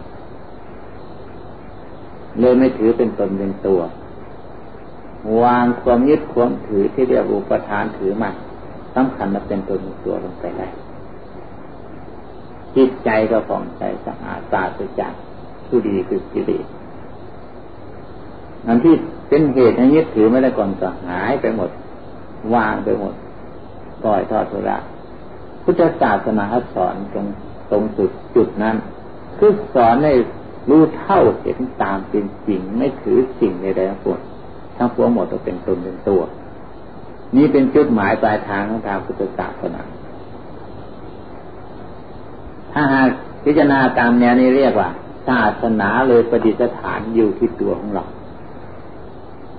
[2.39, 3.81] เลยไม่ถือเป็นตนเป็นตัว
[5.41, 8.29] วางความยึดความถือที่เรียกอุปทานถือมา
[8.95, 10.67] สำคัญมาเป็นตนเป็นตัวลงไปได้
[12.75, 15.13] จิตใจก็ผ่องใสสะอาดตาสุจัก
[15.67, 16.65] ผู้ดีคือกิเลส
[18.67, 18.95] อันที่
[19.29, 21.69] เป็นเหตุให้ยึดถือไม่ได้ก่อนก็หายไปหมด
[22.53, 23.13] วางไปหมด
[24.03, 24.77] ปล่อยทอดทุระ
[25.63, 27.25] พุทธศาสนาสอนตรง
[27.71, 28.75] ตรงจุดจุดนั้น
[29.39, 30.13] คือสอนให้
[30.69, 34.19] รู้เท่าเห็นตามเป็นจริง ไม่ถือสิ่งใดๆทั้งปวง
[34.77, 36.21] ทั้งปวงหมดจะเป็นตนเป็นตัว
[37.35, 39.81] นี่เป็นจุดหมายปลายทางของทางพุทธศาสนา
[42.71, 43.09] ถ้าหาก
[43.45, 44.89] พิจารณาตามแนวนี้เรียกว่า
[45.27, 48.05] ศาสนาเลยประดิษฐานอยู่ที่ตัวของเรา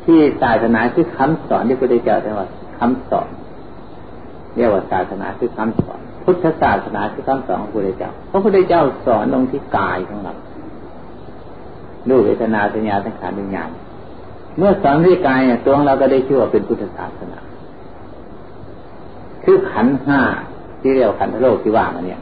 [0.04, 2.48] ที่ศาสนาคือคำสอนที่พระพุทธเจ้าเรียกว่า
[2.78, 3.28] คำสอน
[4.56, 10.34] เรียกว่าศาสนาคือคำสอน พุทธศาสนาคือคำสอนของพระพุทธเจ้าพระพุทธเจ้าสอนลงที่กายของเรา
[12.08, 13.70] ดูเวทนาสัญญาสังขารวิญญาณ
[14.58, 17.38] เมื่อสอนที่กายตัวของเราก็ได้ชื่อว่าเป็นพุทธศาสนา
[19.44, 20.20] คือขันห้า
[20.80, 22.20] ที่เรียกขันธโลกที่ว่ามาเนี่ย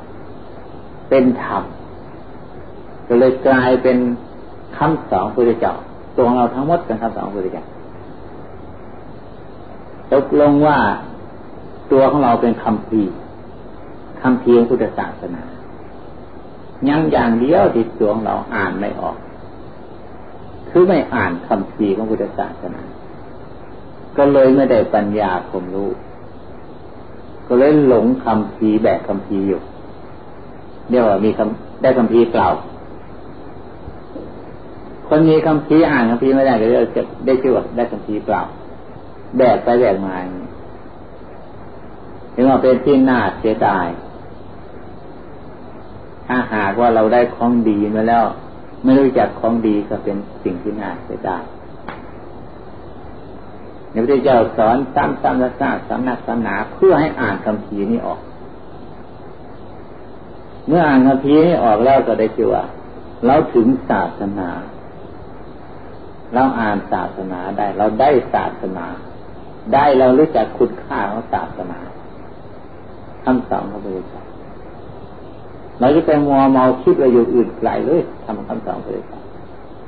[1.10, 1.62] เป็นธรรม
[3.08, 3.98] ก็เลยกลายเป็น
[4.76, 5.74] คำสอนพระเจ้า
[6.16, 7.64] ตัวของเราทั้งหมดเป็นคำสอนพระเจ้า
[10.12, 10.78] ตกลงว่า
[11.92, 13.02] ตัวของเราเป็นคำพี
[14.22, 15.42] คำพีของพุทธศาสนา
[16.88, 19.16] ยังอย่างเดียวที่ตัวของเราอ่านไม่ออก
[20.72, 22.82] คือไม่อ่านคำพีของพุทธศาสนา
[24.16, 25.90] ก็เลยไม่ได้ปัญญาผมรู้
[27.46, 29.60] ก็เลยหลงคำพีแบบคำพีอยู่
[30.90, 32.48] เรียกว่ามีคำได้คำพีเปล่า
[35.08, 36.66] คนมีคำพีอ่านคำพีไม่ได้ก็
[36.96, 38.42] จะได้ชื่อว่าได้คำพีเปล่า
[39.36, 40.16] แบกไปแบกมา
[42.34, 43.86] ถึงว่าเป็นที่น่าเสียดาย
[46.26, 48.24] ถ้าหากว่าเราได้ของดีมาแล้ว
[48.84, 51.42] ไม่รู้จักของดีก็เป็นสิ่งที่น่าเสียดาย
[53.92, 58.20] พระพุทธเจ้าสอนซ้ำซ้ำและซ้ำสำนักสำนาเพื่อให้อ่านคำพีนี้ออก
[60.68, 62.64] เมื่ออ่านคำพีนี้ออกแล้วก็ได้ชื่อว่า
[63.26, 64.48] เราถึงศาสนา
[66.34, 68.86] เราอ่านศาสนาได้ เราได้ศาสนา
[69.72, 71.78] ได้เรารู้จักคุณค่าของศาสนา
[73.24, 74.21] คำสอนพระพุทธเจ้า
[75.82, 79.20] เราจะไปมัวเมาคิดว่าอยู่อื่นไกลเลยทำคำสอนพระเจ้า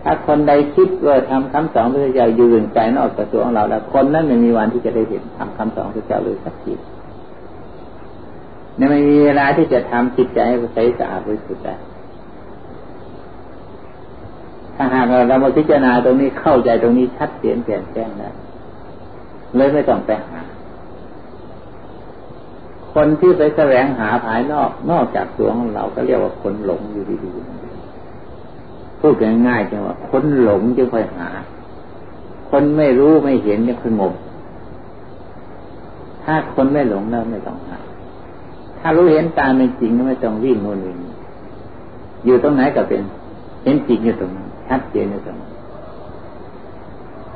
[0.02, 6.72] ถ้าคนใดคิดว่าทำคำสอนพระเจ้าอยู่อื่นไกลนอกจากตัวของเราแล้วคนนั้นไม่มีวันที่จะได้เห็นทำคำสอนพระเจ้าเลยสักที
[8.76, 11.74] เนี่ยไม่มีเวลาที่จะทำจิตใจให้ใสสะอาดบริสุทธิ์ได้
[14.76, 18.34] ถ้าหากเรามาพิจารณาตรงนี้เข้าใจตรงนี้ชัดเจนแจ่มแจ้งแล้ว
[19.56, 20.40] เลยไม่ต้องไปหา
[22.94, 29.14] คนที่ไปแสวงหาภายนอก นอกจากตัวของเราก็เรียกว่าคนหลงอยู่ดีๆพูด
[29.46, 31.28] ง่ายๆจังว่าคนหลงจึงค่อยหา
[32.50, 34.14] คนไม่รู้ไม่เห็นจึงค่อยงม
[36.24, 37.78] ถ้าคนไม่หลงแล้วไม่ต้องหา
[38.78, 40.98] ถ้ารู้เห็นตามเป็นจริงก็ไม่ต้องวิ่งโน่นวิ่ง
[42.24, 43.02] อยู่ตรงไหนก็เป็น
[43.62, 45.48] เห็นจริงอยู่ตรงนั้นชัดเจนในสมอ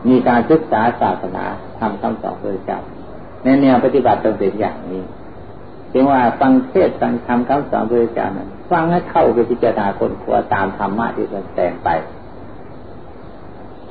[0.09, 1.45] มีการศึกษาศาสนา
[1.79, 2.81] ทำคำสอนพระเจ้า
[3.43, 5.03] ในแนวปฏิบัติต้องเป็นอย่างนี้
[5.93, 11.89] จึงว่าฟังเทศฟังธรรมคำสอนพระเจ้านั้นฟังให้เข้าไปพิจารณาคนครัวตามธรรมะที่แสดงไป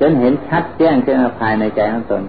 [0.00, 2.22] จนเห็นชัดแจ้งขึ้นภายในใจของตน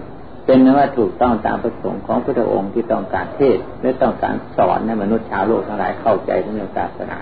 [0.44, 7.18] เป็นนว่าถูกต้องตามประสงค์ของพระองค์ที่ต้องการเทศและต้องการสอนให้มนุษย์ชาวโลกทั้งหลายเข้าใจในเรื่องศาสนา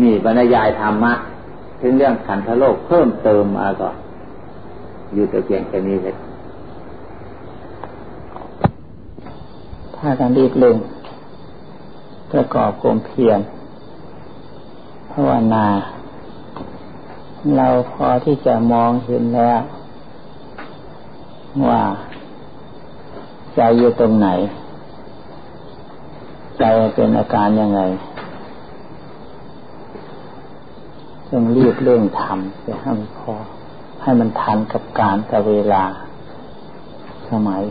[0.00, 1.12] นี่บรรยายธรรมะ
[1.80, 3.88] ถึงเรื่องขันธโลกเพิ่มเติมมาก็
[5.14, 6.16] อยู่แต่เพียงแค่นี้เลย
[10.04, 10.76] ถ้าการรีบเร่ง
[12.32, 13.40] ประกอบกลมเพียร
[15.10, 15.66] ภาวนา
[17.56, 19.60] เราพอที่จะมองเห็นแล้ว
[21.68, 21.82] ว่า
[23.54, 24.28] ใจอยู่ตรงไหน
[26.58, 27.80] ใจเป็นอาการยังไง
[31.28, 33.32] ต้องรีบเร่งทำจะให้มันพอ
[34.02, 35.84] ให้มันทันกับการกับเวลา
[37.30, 37.62] สมัย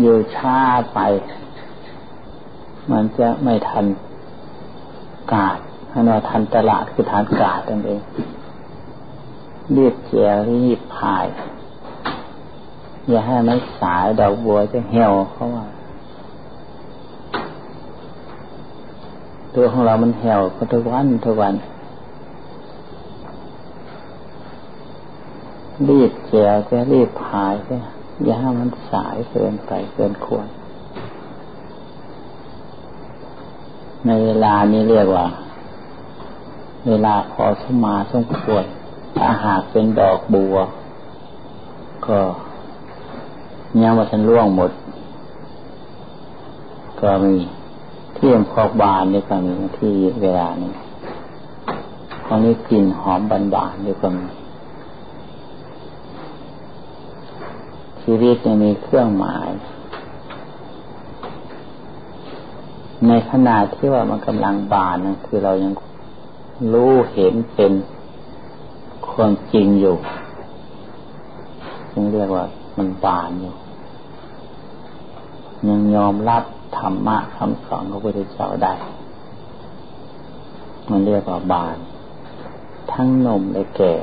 [0.00, 0.58] อยู่ช้า
[0.94, 1.00] ไป
[2.90, 3.86] มันจะไม่ทัน
[5.32, 5.58] กาด
[5.90, 8.00] ให้เราทันตลาดคือทานกาดนั่นเอง
[9.76, 11.26] รีบเจียรีบพาย
[13.08, 15.66] อย่าให้มันสายดอกบัวจะเหี่ยวเข้าว่า
[19.54, 20.40] ตัวของเรามันเหี่ยว
[20.72, 21.54] ทุกวันทุกวัน
[25.88, 27.76] รีบแจวจะรีบพายจะ
[28.22, 30.46] อย่าให้มันสายเกินไปเกินควร
[34.06, 35.26] ในเวลานี้เรียกว่า
[36.88, 38.64] เวลาพอสมาสมควร
[39.16, 40.56] ถ้าหากเป็นดอกบัว
[42.06, 42.18] ก็
[43.82, 44.70] ยังว่าฉันล่วงหมด
[47.00, 47.34] ก็มี
[48.14, 49.92] เที่ยงพอกบานในก็มีที่
[50.22, 50.72] เวลานี้
[52.26, 54.26] ตอนนี้กลิ่นหอมบานบานด้วยก็มี
[58.04, 59.48] ชีวิตมีเครื่องหมาย
[63.06, 65.72] ในขณะที่ว่ามันกำลังบานนะคือเรายัง
[66.72, 67.72] รู้เห็นเป็น
[69.10, 69.96] ความจริงอยู่
[71.94, 72.44] ยังเรียกว่า
[72.78, 73.54] มันบานอยู่
[75.68, 76.42] ยังยอมรับ
[76.78, 78.74] ธรรมะคำสอนของพระพุทธเจ้าได้
[80.90, 81.76] มันเรียกว่าบาน
[82.92, 83.94] ทั้งนมและแก่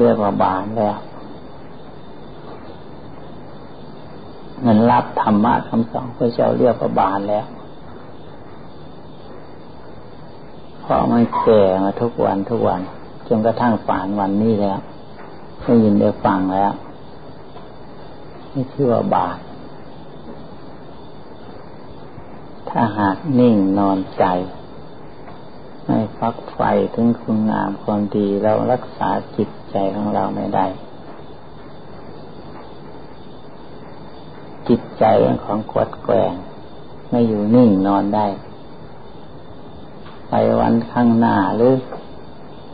[0.00, 0.96] เรียกว่าบานแล้ว
[4.66, 7.46] มันรับธรรมะคำสอนพระเจ้าเรียกว่าบานแล้ว
[10.80, 12.80] เพราะมันแก่มาทุกวันทุกวัน
[13.26, 14.78] จนกระทั่งฝ่านวันนี้แล้ว
[15.62, 16.72] ได้ยินได้ฟังแล้ว
[18.52, 19.36] นี่ชื่อว่าบาป
[22.68, 24.24] ถ้าหากนิ่งนอนใจ
[25.86, 26.60] ไม่ฟักไฟ
[26.94, 30.66] ถึงคุณงามความดีเรารักษาจิตใจของเราไม่ได้
[34.68, 36.32] จิตใจเป็นของกดแกง
[37.10, 38.26] ไม่อยู่นิ่งนอนได้
[40.28, 41.74] ไปวันข้างหน้าหรือ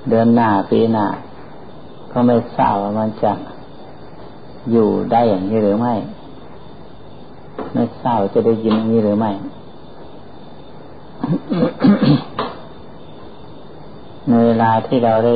[0.08, 1.06] เดือนหน้าปีหน้า
[2.12, 3.32] ก็ไม่ทราบว่ามันจะ
[4.70, 5.94] อยู่ได้อย่างนี้หรือไม่
[7.72, 9.32] ไม่ทราบจะได้ยินอย่างนี้หรือไม่
[14.28, 15.34] ในเวลาที่เราได้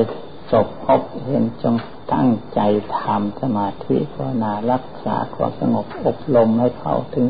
[0.53, 1.75] จบพบเห็นจง
[2.13, 2.61] ตั้งใจ
[2.99, 7.27] ทำสมาธิภาวนารักษาความสงบอบรมให้เขาถึง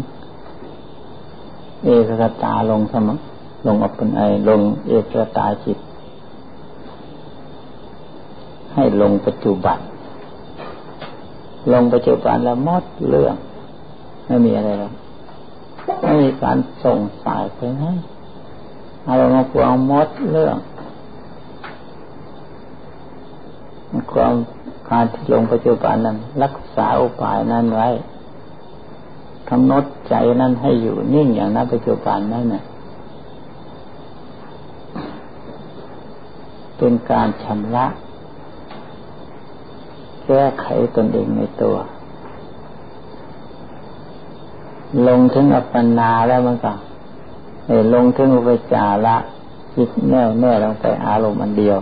[1.85, 3.09] เอกสตาลงสม
[3.67, 5.79] ลงอเป็นไอลงเอกสตาจิต
[8.75, 9.79] ให้ลงปัจจุบัน
[11.73, 13.37] ลงปัจจุบันแล้วมดเรื่อง
[14.27, 14.93] ไม่มีอะไรแล้ว
[16.03, 17.85] ไม่มีการส่งสายไปไหน
[19.07, 20.57] อารมณ์ความมดเรื่อง
[24.13, 24.35] ความ
[24.89, 27.89] การที่ลงปัจจุบันนั้น รักษาอุปายนั้นไว้
[29.51, 32.65] กำหนดใจนั้นให้อยู่นิ่งอย่างนั้นปัจจุบันนั่นน่ะ
[36.77, 37.87] เป็นการชำระ
[40.25, 41.77] แก้ไขตนเองในตัว
[45.09, 46.73] ลงถึงอัปปนาแล้วมันก็
[47.95, 49.17] ลงถึงอุปจาระ
[49.75, 51.79] คิดแน่วแน่ลงไปอารมณ์อันเดียว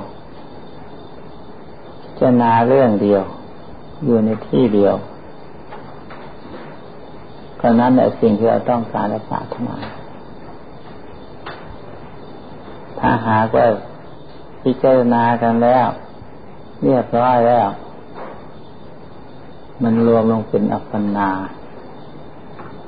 [2.25, 3.22] จะนาเรื่องเดียว
[4.05, 4.95] อยู่ในที่เดียว
[7.61, 9.77] ก็นั้นแหละสิ่งที่เราต้องการในศาสนา
[12.99, 13.66] ถ้าหากว่า
[14.62, 15.87] พิจารณากันแล้ว
[16.83, 17.68] เรียบร้อยแล้ว
[19.83, 21.31] มันรวมลงเป็นอัปปนา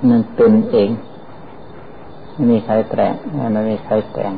[0.09, 0.91] มันเป็นเอง
[2.33, 3.15] ไม่มีใครแต่ง
[3.53, 4.33] ไม่มีใครแต่ง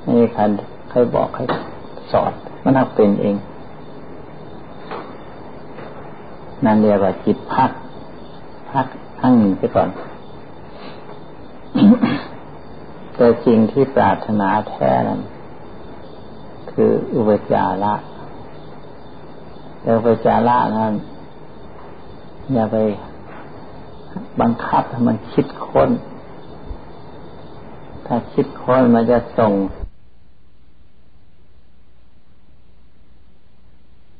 [0.00, 0.42] ไม่มีใคร
[0.90, 1.40] ใครบอกใคร
[2.12, 3.36] สอนมันนักเป็นเอง
[6.64, 7.70] นั่นเรียกว่าจิตพัก
[8.70, 8.86] พัก
[9.20, 9.88] ทั้งหนึ่งไปก่อน
[13.14, 15.20] แต่จริงที่ปรารถนาแท้นั้น
[16.70, 17.94] คืออุปจาระ
[19.80, 20.94] แต่อุปจาระนั้น
[22.52, 22.76] อย่าไป
[24.40, 25.90] บังคับให้มันคิดค้น
[28.06, 29.52] ถ้าคิดค้นมันจะส่ง